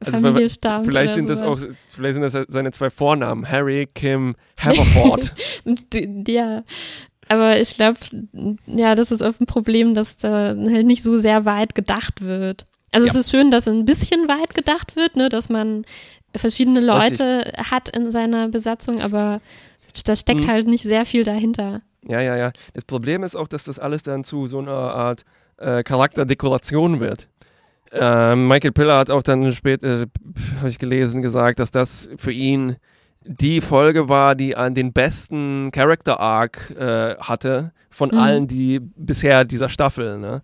[0.00, 0.86] Also Familie stammt.
[0.86, 5.34] vielleicht sind das auch, vielleicht sind das seine zwei Vornamen, Harry, Kim, Haverford.
[6.28, 6.62] Ja.
[7.30, 7.98] Aber ich glaube,
[8.66, 12.66] ja, das ist oft ein Problem, dass da halt nicht so sehr weit gedacht wird.
[12.90, 13.20] Also es Ja.
[13.20, 15.84] ist schön, dass ein bisschen weit gedacht wird, ne, dass man
[16.34, 19.40] verschiedene Leute hat in seiner Besatzung, aber
[20.06, 20.48] da steckt Mhm.
[20.48, 21.82] halt nicht sehr viel dahinter.
[22.08, 22.52] ja, ja, ja.
[22.72, 25.24] Das Problem ist auch, dass das alles dann zu so einer Art
[25.58, 27.28] äh, Charakterdekoration wird.
[27.92, 30.06] Ähm, Michael Piller hat auch dann später, äh,
[30.58, 32.76] habe ich gelesen, gesagt, dass das für ihn
[33.24, 38.18] die Folge war, die an den besten Character Arc äh, hatte von Mhm.
[38.18, 40.18] allen, die bisher dieser Staffel.
[40.18, 40.42] Ne?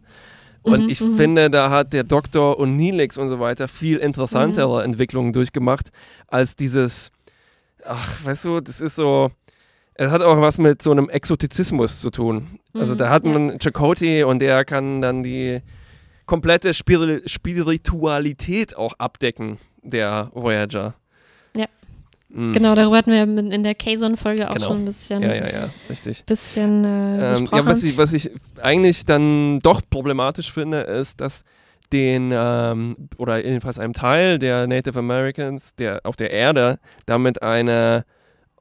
[0.63, 1.15] Und Mhm, ich mhm.
[1.17, 4.85] finde, da hat der Doktor und Neelix und so weiter viel interessantere Mhm.
[4.93, 5.91] Entwicklungen durchgemacht
[6.27, 7.11] als dieses,
[7.85, 9.31] ach, weißt du, das ist so,
[9.95, 12.59] es hat auch was mit so einem Exotizismus zu tun.
[12.73, 15.61] Also Mhm, da hat man Chakotay und der kann dann die
[16.27, 20.95] komplette Spiri Spiritualität auch abdecken, der Voyager.
[21.57, 21.67] Ja.
[22.29, 22.53] Mhm.
[22.53, 24.67] Genau, darüber hatten wir in der Kazon-Folge auch Genau.
[24.69, 26.25] schon ein bisschen, Ja, ja, ja, richtig.
[26.25, 31.45] bisschen äh, Ähm, ja, was ich, was ich eigentlich dann doch problematisch finde, ist, dass
[31.93, 38.05] den, ähm, oder jedenfalls einem Teil der Native Americans, der auf der Erde, damit eine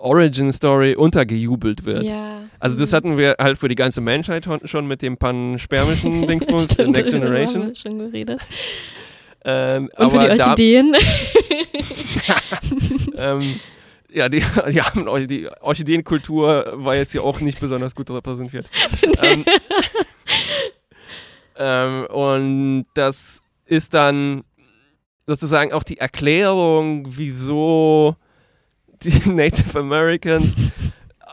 [0.03, 2.03] Origin Story untergejubelt wird.
[2.03, 2.41] ja.
[2.59, 2.95] Also das Mhm.
[2.95, 7.13] hatten wir halt für die ganze Menschheit hon- schon mit dem panspermischen Dingsbums, Stimmt, Next
[7.13, 7.67] haben Generation.
[7.67, 8.39] wir schon geredet.
[9.45, 10.95] Ähm, Und für die Orchideen.
[13.17, 13.59] ähm,
[14.11, 14.39] ja, die,
[14.71, 18.69] die, haben, die Orchideenkultur war jetzt hier auch nicht besonders gut repräsentiert.
[19.21, 19.45] ähm,
[21.57, 24.43] ähm, und das ist dann
[25.27, 28.15] sozusagen auch die Erklärung, wieso
[29.03, 30.55] die Native Americans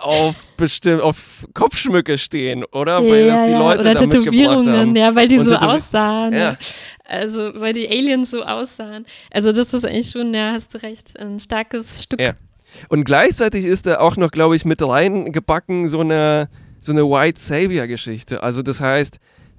[0.03, 3.03] auf bestimmt auf Kopfschmücke stehen, oder?
[3.03, 3.53] Weil ja, das die.
[3.53, 4.97] Leute Oder da mitgebracht Tätowierungen, haben.
[4.97, 6.33] ja, weil die Und so aussahen.
[6.33, 6.57] Ja.
[7.05, 9.05] Also, weil die Aliens so aussahen.
[9.31, 12.21] Also, das ist eigentlich schon, ja, hast du recht, ein starkes Stück.
[12.21, 12.35] Ja.
[12.89, 16.49] Und gleichzeitig ist da auch noch, glaube ich, mit reingebacken so eine,
[16.81, 18.43] so eine White Savior-Geschichte.
[18.43, 19.19] Also das heißt,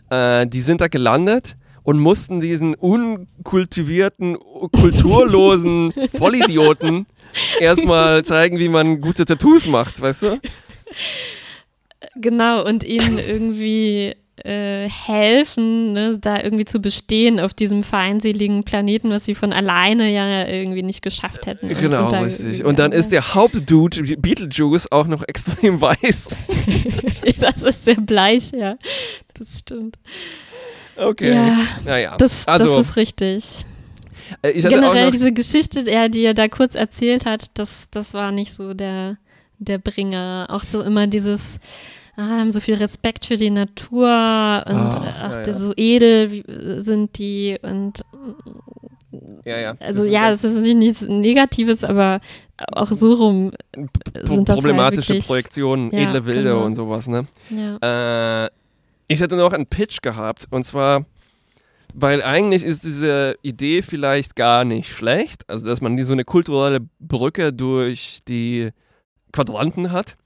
[0.09, 4.37] äh, die sind da gelandet und mussten diesen unkultivierten,
[4.71, 7.05] kulturlosen Vollidioten
[7.59, 10.39] erstmal zeigen, wie man gute Tattoos macht, weißt du?
[12.15, 19.11] Genau, und ihnen irgendwie äh, helfen, ne, da irgendwie zu bestehen auf diesem feindseligen Planeten,
[19.11, 21.69] was sie von alleine ja irgendwie nicht geschafft hätten.
[21.69, 22.63] Genau, und richtig.
[22.63, 26.39] Und dann ist der Hauptdude, Beetlejuice, auch noch extrem weiß.
[27.39, 28.77] das ist sehr bleich, ja.
[29.35, 29.97] Das stimmt.
[30.95, 31.33] Okay.
[31.33, 32.17] Ja, Naja.
[32.17, 33.43] das, also, das ist richtig.
[33.45, 37.51] äh, ich hatte auch Generell noch, diese Geschichte, der, die er da kurz erzählt hat,
[37.55, 39.17] das, das war nicht so der,
[39.59, 40.47] der Bringer.
[40.49, 41.59] Auch so immer dieses,
[42.15, 45.53] ah, haben so viel Respekt für die Natur und äh, ach, ja, ja.
[45.53, 48.03] so edel sind die und
[49.45, 49.75] ja, ja.
[49.79, 52.21] also Das ist ja, es ist natürlich nichts Negatives, aber
[52.71, 53.51] auch so rum
[54.23, 56.63] sind das problematische halt Projektionen, Ja, edle Wilde genau.
[56.65, 57.25] und sowas, ne?
[57.49, 58.45] ja.
[58.45, 58.49] Äh,
[59.07, 61.05] ich hätte noch einen Pitch gehabt und zwar,
[61.93, 66.79] weil eigentlich ist diese Idee vielleicht gar nicht schlecht, also dass man so eine kulturelle
[66.99, 68.69] Brücke durch die
[69.31, 70.17] Quadranten hat.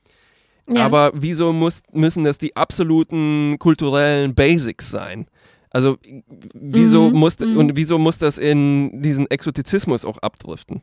[0.67, 0.85] ja.
[0.85, 5.27] Aber wieso muss, müssen das die absoluten kulturellen Basics sein?
[5.69, 5.97] Also
[6.53, 7.57] wieso Mhm, muss mhm.
[7.57, 10.81] und wieso muss das in diesen Exotizismus auch abdriften?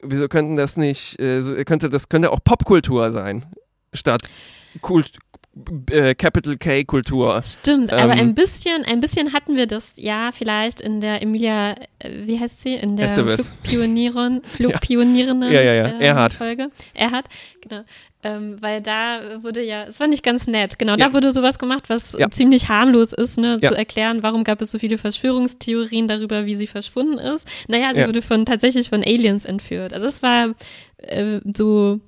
[0.00, 1.18] Wieso könnten das nicht?
[1.18, 3.46] Äh, könnte das könnte auch Popkultur sein
[3.92, 4.28] statt
[4.80, 5.18] Kult,
[5.90, 7.40] äh, Capital K Kultur?
[7.42, 11.72] Stimmt, aber Ähm, ein bisschen, ein bisschen hatten wir das ja vielleicht in der Emilia,
[11.98, 13.48] äh, wie heißt sie, in der Estevez.
[13.64, 15.86] Flugpionierin, Flugpionierinnen Ja, ja, ja.
[15.88, 16.34] ähm, Erhard.
[16.34, 16.68] Folge.
[16.94, 17.26] Erhard,
[17.60, 17.82] genau.
[18.24, 21.06] Ähm, weil da wurde ja, es war nicht ganz nett, genau, Ja.
[21.08, 22.28] da wurde sowas gemacht, was Ja.
[22.30, 23.68] ziemlich harmlos ist, ne, Ja.
[23.70, 27.46] zu erklären, warum gab es so viele Verschwörungstheorien darüber, wie sie verschwunden ist.
[27.68, 28.08] Naja, sie Ja.
[28.08, 29.92] wurde von tatsächlich von Aliens entführt.
[29.94, 30.54] Also es war
[31.00, 31.98] äh, so äh,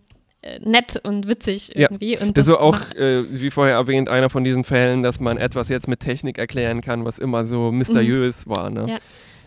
[0.61, 1.83] nett und witzig Ja.
[1.91, 2.19] irgendwie.
[2.19, 5.37] Und Das ist so auch, äh, wie vorher erwähnt, einer von diesen Fällen, dass man
[5.37, 8.71] etwas jetzt mit Technik erklären kann, was immer so mysteriös war.
[8.71, 8.83] Ne?
[8.85, 8.89] Mhm.
[8.89, 8.97] Ja.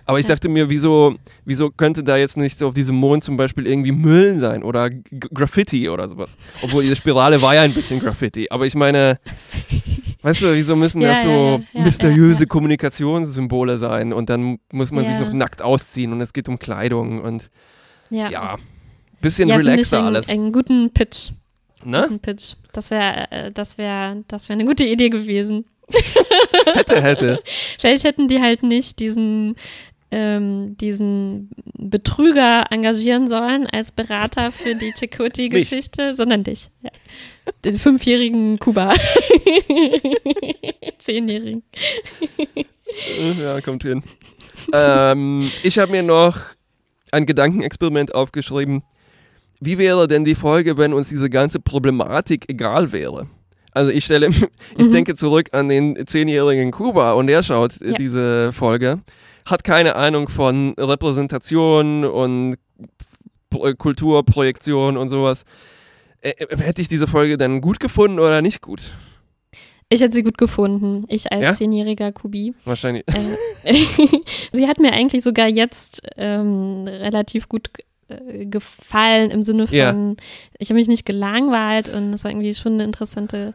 [0.06, 0.36] Aber ich Ja.
[0.36, 1.16] dachte mir, wieso,
[1.46, 4.90] wieso könnte da jetzt nicht so auf diesem Mond zum Beispiel irgendwie Müll sein oder
[4.90, 5.02] G
[5.34, 6.36] Graffiti oder sowas?
[6.62, 8.48] Obwohl diese Spirale war ja ein bisschen Graffiti.
[8.52, 9.18] Aber ich meine,
[10.22, 12.46] weißt du, wieso müssen Ja, das so ja, ja, ja, mysteriöse ja, ja.
[12.48, 15.22] Kommunikationssymbole sein und dann muss man sich Ja.
[15.24, 17.50] noch nackt ausziehen und es geht um Kleidung und
[18.10, 18.58] ja.
[19.24, 20.30] Bisschen ja, finde ich relaxer einen, alles.
[20.30, 21.32] einen guten Pitch.
[21.84, 22.02] ne?
[22.04, 22.54] Guten Pitch.
[22.74, 25.66] Das wäre, äh, das wäre, das wäre eine gute Idee gewesen.
[26.74, 27.44] Hätte, hätte.
[27.80, 29.56] Vielleicht hätten die halt nicht diesen,
[30.12, 36.70] ähm, diesen Betrüger engagieren sollen als Berater für die Chakoti-Geschichte, sondern dich.
[36.82, 36.90] Ja.
[37.66, 38.94] Den fünfjährigen Kuba.
[41.00, 41.64] Zehnjährigen.
[43.40, 44.04] Ja, kommt hin.
[44.74, 46.38] ähm, ich habe mir noch
[47.12, 48.84] ein Gedankenexperiment aufgeschrieben.
[49.66, 53.28] Wie wäre denn die Folge, wenn uns diese ganze Problematik egal wäre?
[53.72, 54.28] Also ich stelle,
[54.78, 54.92] ich Mhm.
[54.92, 57.94] denke zurück an den zehnjährigen Kuba und der schaut äh, Ja.
[57.98, 59.00] diese Folge,
[59.46, 62.56] hat keine Ahnung von Repräsentation und
[63.50, 65.44] P- Kulturprojektion und sowas.
[66.22, 68.94] Äh, äh, hätte ich diese Folge dann gut gefunden oder nicht gut?
[69.90, 71.06] Ich hätte sie gut gefunden.
[71.08, 71.54] Ich als Ja?
[71.54, 72.54] zehnjähriger Kubi.
[72.66, 73.04] Wahrscheinlich.
[73.64, 73.74] Äh,
[74.54, 77.84] sie hat mir eigentlich sogar jetzt ähm, relativ gut äh,
[78.46, 80.16] gefallen im Sinne von, Ja.
[80.60, 83.54] ich habe mich nicht gelangweilt und es war irgendwie schon eine interessante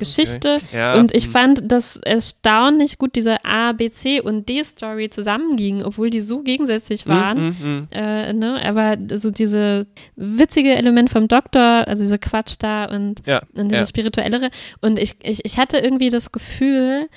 [0.00, 0.58] Geschichte.
[0.72, 0.94] Ja.
[0.94, 6.22] Und ich fand, dass erstaunlich gut diese A, B, C und D-Story zusammengingen, obwohl die
[6.22, 7.38] so gegensätzlich waren.
[7.38, 7.88] Mm, mm, mm.
[7.90, 8.60] Äh, ne?
[8.64, 9.86] Aber so diese
[10.16, 14.50] witzige Element vom Doktor, also dieser Quatsch da und, Ja, und dieses spirituellere.
[14.80, 17.08] Und ich, ich, ich hatte irgendwie das Gefühl,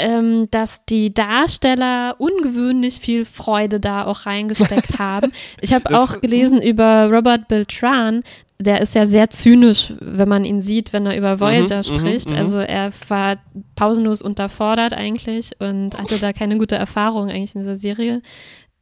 [0.00, 5.32] ähm, dass die Darsteller ungewöhnlich viel Freude da auch reingesteckt haben.
[5.60, 8.22] Ich habe auch gelesen über Robert Beltran.
[8.58, 12.30] Der ist ja sehr zynisch, wenn man ihn sieht, wenn er über Voyager mhm, spricht.
[12.30, 12.36] mhm.
[12.36, 13.38] Also er war
[13.74, 18.22] pausenlos unterfordert eigentlich und hatte da keine gute Erfahrung eigentlich in dieser Serie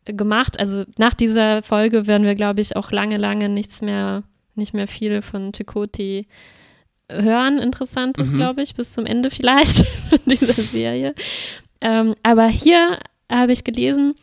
[0.05, 0.59] gemacht.
[0.59, 4.89] Also nach dieser Folge werden wir, glaube ich, auch lange, lange nichts mehr, nicht mehr
[4.89, 6.27] viel von Chakoti
[7.11, 7.59] hören.
[7.59, 8.37] Interessant ist, Mhm.
[8.37, 9.79] glaube ich, bis zum Ende vielleicht
[10.09, 11.15] von dieser Serie.
[11.81, 12.99] Ähm, aber hier
[13.31, 14.15] habe ich gelesen,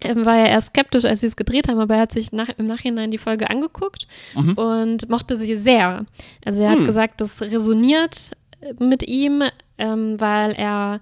[0.00, 2.48] ähm, war er erst skeptisch, als sie es gedreht haben, aber er hat sich nach,
[2.58, 4.52] im Nachhinein die Folge angeguckt Mhm.
[4.54, 6.04] und mochte sie sehr.
[6.44, 6.86] Also er hat Hm.
[6.86, 9.42] gesagt, das resoniert äh, mit ihm,
[9.78, 11.00] ähm, weil er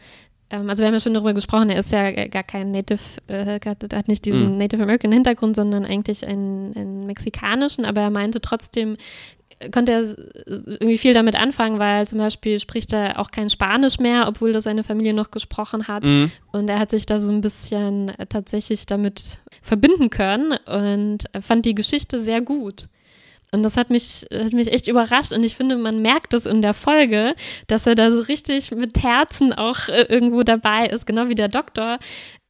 [0.51, 3.59] ähm, also wir haben ja schon darüber gesprochen, er ist ja gar kein Native, äh,
[3.65, 4.59] hat, nicht diesen Mhm.
[4.59, 8.97] Native American Hintergrund, sondern eigentlich einen, einen mexikanischen, aber er meinte trotzdem,
[9.73, 10.01] konnte er
[10.47, 14.65] irgendwie viel damit anfangen, weil zum Beispiel spricht er auch kein Spanisch mehr, obwohl das
[14.65, 16.07] seine Familie noch gesprochen hat.
[16.07, 16.31] Mhm.
[16.53, 21.67] Und er hat sich da so ein bisschen äh, tatsächlich damit verbinden können und fand
[21.67, 22.89] die Geschichte sehr gut.
[23.55, 25.33] Und das hat mich, hat mich echt überrascht.
[25.33, 27.35] Und ich finde, man merkt es in der Folge,
[27.67, 31.49] dass er da so richtig mit Herzen auch äh, irgendwo dabei ist, genau wie der
[31.49, 31.99] Doktor,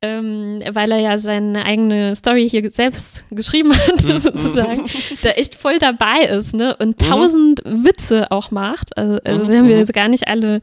[0.03, 4.19] ähm, weil er ja seine eigene Story hier selbst geschrieben hat, Mhm.
[4.19, 4.87] sozusagen,
[5.23, 6.77] da echt voll dabei ist, ne?
[6.77, 7.07] Und Mhm.
[7.09, 8.97] tausend Witze auch macht.
[8.97, 9.81] Also, also Mhm, sie haben wir mhm.
[9.81, 10.61] jetzt gar nicht alle,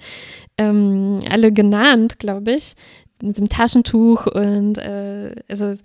[0.57, 2.73] ähm, alle genannt, glaube ich.
[3.21, 5.75] Mit dem Taschentuch und äh, also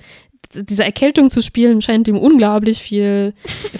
[0.55, 3.35] diese Erkältung zu spielen scheint ihm unglaublich viel,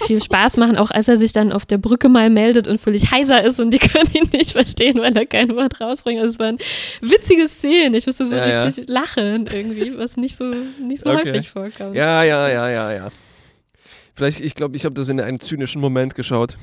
[0.05, 3.11] viel Spaß machen, auch als er sich dann auf der Brücke mal meldet und völlig
[3.11, 6.19] heiser ist und die können ihn nicht verstehen, weil er kein Wort rausbringt.
[6.21, 6.57] Also es waren
[7.01, 7.95] witzige Szenen.
[7.95, 8.63] Ich musste so Ja, ja.
[8.63, 10.43] richtig lachen irgendwie, was nicht so,
[10.83, 11.31] nicht so Okay.
[11.31, 11.95] häufig vorkommt.
[11.95, 13.09] Ja, ja, ja, ja, ja.
[14.13, 16.57] Vielleicht, ich glaube, ich habe das in einem zynischen Moment geschaut.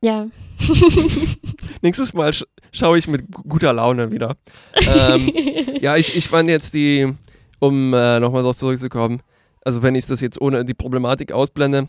[0.00, 0.26] ja.
[1.82, 4.36] Nächstes Mal sch schaue ich mit gu- guter Laune wieder.
[4.74, 5.32] ähm,
[5.80, 7.12] ja, ich, ich fand jetzt die,
[7.60, 9.20] um äh, nochmal darauf zurückzukommen,
[9.64, 11.88] also wenn ich das jetzt ohne die Problematik ausblende,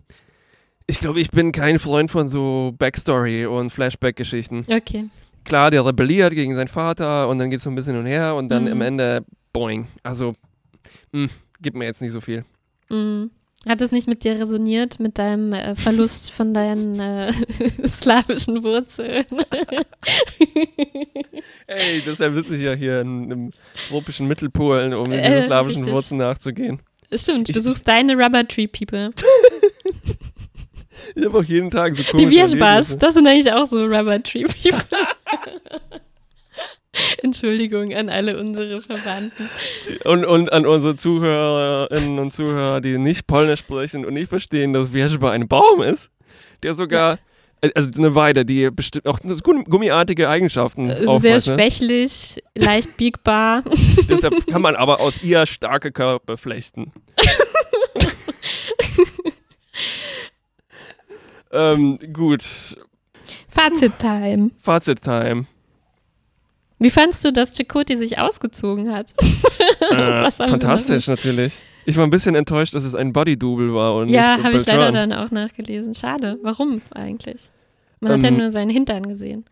[0.88, 4.66] ich glaube, ich bin kein Freund von so Backstory und Flashback-Geschichten.
[4.70, 5.06] Okay.
[5.44, 8.08] Klar, der rebelliert gegen seinen Vater und dann geht es so ein bisschen hin und
[8.08, 8.72] her und dann Mhm.
[8.72, 9.88] am Ende, boing.
[10.04, 10.34] Also,
[11.12, 11.30] mh,
[11.62, 12.44] gibt mir jetzt nicht so viel.
[12.90, 13.30] Mhm.
[13.68, 17.34] Hat es nicht mit dir resoniert, mit deinem äh, Verlust von deinen äh,
[17.88, 19.26] slawischen Wurzeln?
[21.68, 23.52] Ey, deshalb sitze ich ja hier in, im
[23.90, 25.94] tropischen Mittelpolen, um Äh, diese slawischen richtig.
[25.96, 26.80] Wurzeln nachzugehen.
[27.14, 29.12] Stimmt, Ich- du suchst deine Rubber Tree People.
[31.16, 32.98] Ich habe auch jeden Tag so Die komische Wierspaß, Erlebnisse.
[32.98, 34.78] das sind eigentlich auch so Rubber Tree People.
[37.24, 39.50] Entschuldigung an alle unsere Verwandten.
[40.06, 44.94] Und, und an unsere Zuhörerinnen und Zuhörer, die nicht Polnisch sprechen und nicht verstehen, dass
[44.94, 46.12] Wierzba ein Baum ist,
[46.64, 47.20] der sogar,
[47.62, 51.36] äh, also eine Weide, die bestimmt auch gummi- gummiartige Eigenschaften Äh, Sehr.
[51.36, 51.42] Ne?
[51.42, 53.64] schwächlich, leicht biegbar.
[54.10, 56.92] Deshalb kann man aber aus ihr starke Körper flechten.
[61.52, 62.44] ähm, gut,
[63.50, 64.52] Fazit-Time.
[64.60, 65.46] Fazit-Time.
[66.80, 69.14] Wie fandst du, dass Chakoti sich ausgezogen hat?
[69.92, 71.62] Äh, fantastisch natürlich.
[71.86, 74.92] Ich war ein bisschen enttäuscht, dass es ein Body-Double war und Ja, habe ich leider
[74.92, 75.94] dann auch nachgelesen.
[75.96, 76.38] Schade.
[76.44, 77.50] Warum eigentlich?
[78.00, 79.46] Man hat ja Ähm, nur seinen Hintern gesehen.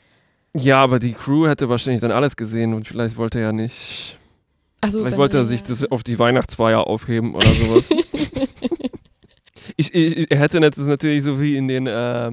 [0.53, 4.17] Ja, aber die Crew hätte wahrscheinlich dann alles gesehen und vielleicht wollte er ja nicht.
[4.81, 7.89] Achso, Vielleicht wollte er sich das auf die Weihnachtsfeier aufheben oder sowas.
[9.75, 12.31] ich, ich, er hätte das natürlich so wie in den äh,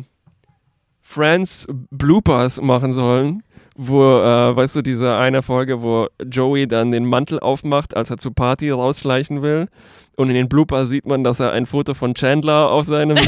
[1.00, 3.42] Friends Bloopers machen sollen,
[3.74, 8.18] wo, äh, weißt du, diese eine Folge, wo Joey dann den Mantel aufmacht, als er
[8.18, 9.66] zur Party rausschleichen will.
[10.16, 13.18] Und in den Bloopers sieht man, dass er ein Foto von Chandler auf seinem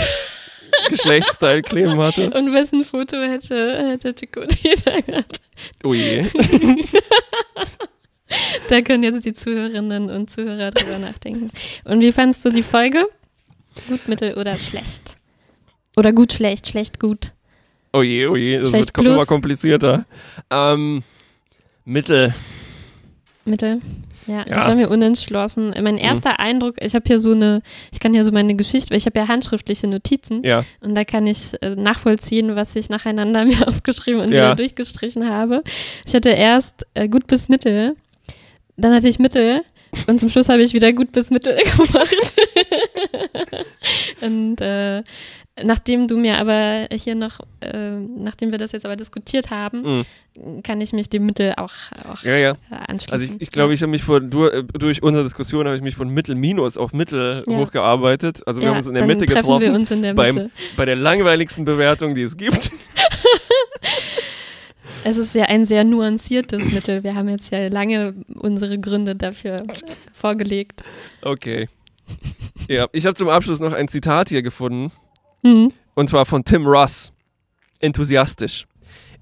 [0.90, 2.30] Geschlechtsteil kleben hatte.
[2.30, 5.40] Und wessen Foto hätte, hätte Chakoti da gehabt?
[5.82, 6.26] Oh je.
[8.68, 11.52] Da können jetzt die Zuhörerinnen und Zuhörer drüber nachdenken.
[11.84, 13.06] Und wie fandst du die Folge?
[13.88, 15.16] Gut, mittel oder schlecht?
[15.96, 17.32] Oder gut, schlecht, schlecht, gut.
[17.96, 19.26] Oh je, oh je, das wird kom- immer plus.
[19.28, 20.04] komplizierter.
[20.50, 21.02] Ähm,
[21.84, 22.34] Mittel.
[23.44, 23.80] Mittel.
[24.26, 24.58] Ja, Ja.
[24.58, 25.72] ich war mir unentschlossen.
[25.82, 28.98] Mein erster Eindruck, ich habe hier so eine, ich kann hier so meine Geschichte, weil
[28.98, 30.64] ich habe ja handschriftliche Notizen Ja.
[30.80, 34.46] und da kann ich äh, nachvollziehen, was ich nacheinander mir aufgeschrieben und Ja.
[34.46, 35.62] wieder durchgestrichen habe.
[36.04, 37.94] Ich hatte erst äh, gut bis mittel,
[38.76, 39.62] dann hatte ich mittel
[40.08, 42.34] und zum Schluss habe ich wieder gut bis mittel gemacht.
[44.26, 45.02] Und äh,
[45.62, 50.04] nachdem du mir aber hier noch, äh, nachdem wir das jetzt aber diskutiert haben,
[50.36, 50.62] Mhm.
[50.62, 51.72] kann ich mich dem Mittel auch,
[52.12, 52.50] auch Ja, ja.
[52.70, 53.12] äh, anschließen.
[53.12, 55.82] Also ich, ich glaube, ich habe mich von durch, äh, durch unsere Diskussion habe ich
[55.82, 57.56] mich von Mittel minus auf Mittel Ja.
[57.56, 58.46] hochgearbeitet.
[58.46, 59.74] Also wir haben uns in der Mitte treffen wir getroffen.
[59.80, 60.50] uns in der beim- Mitte.
[60.76, 62.70] Bei der langweiligsten Bewertung, die es gibt.
[65.04, 67.04] Es ist ja ein sehr nuanciertes Mittel.
[67.04, 69.62] Wir haben jetzt ja lange unsere Gründe dafür
[70.12, 70.82] vorgelegt.
[71.22, 71.68] Okay.
[72.68, 74.92] Ja, ich habe zum Abschluss noch ein Zitat hier gefunden.
[75.42, 75.72] Hm.
[75.94, 77.12] Und zwar von Tim Russ.
[77.80, 78.66] Enthusiastisch.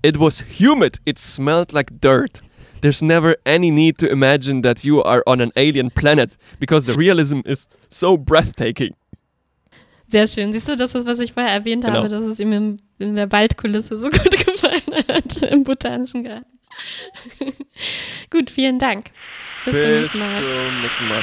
[0.02, 0.98] It was humid.
[1.04, 2.42] It smelled like dirt.
[2.80, 6.92] There's never any need to imagine that you are on an alien planet because the
[6.96, 8.94] realism is so breathtaking.
[10.06, 10.52] Sehr schön.
[10.52, 11.98] Siehst du, das ist, was ich vorher erwähnt Genau.
[11.98, 16.46] habe, dass es ihm im, in der Waldkulisse so gut gefallen hat im Botanischen Garten.
[18.30, 19.06] gut, vielen Dank.
[19.64, 20.36] Bis, zum Bis nächsten Mal.
[20.36, 21.22] zum nächsten Mal.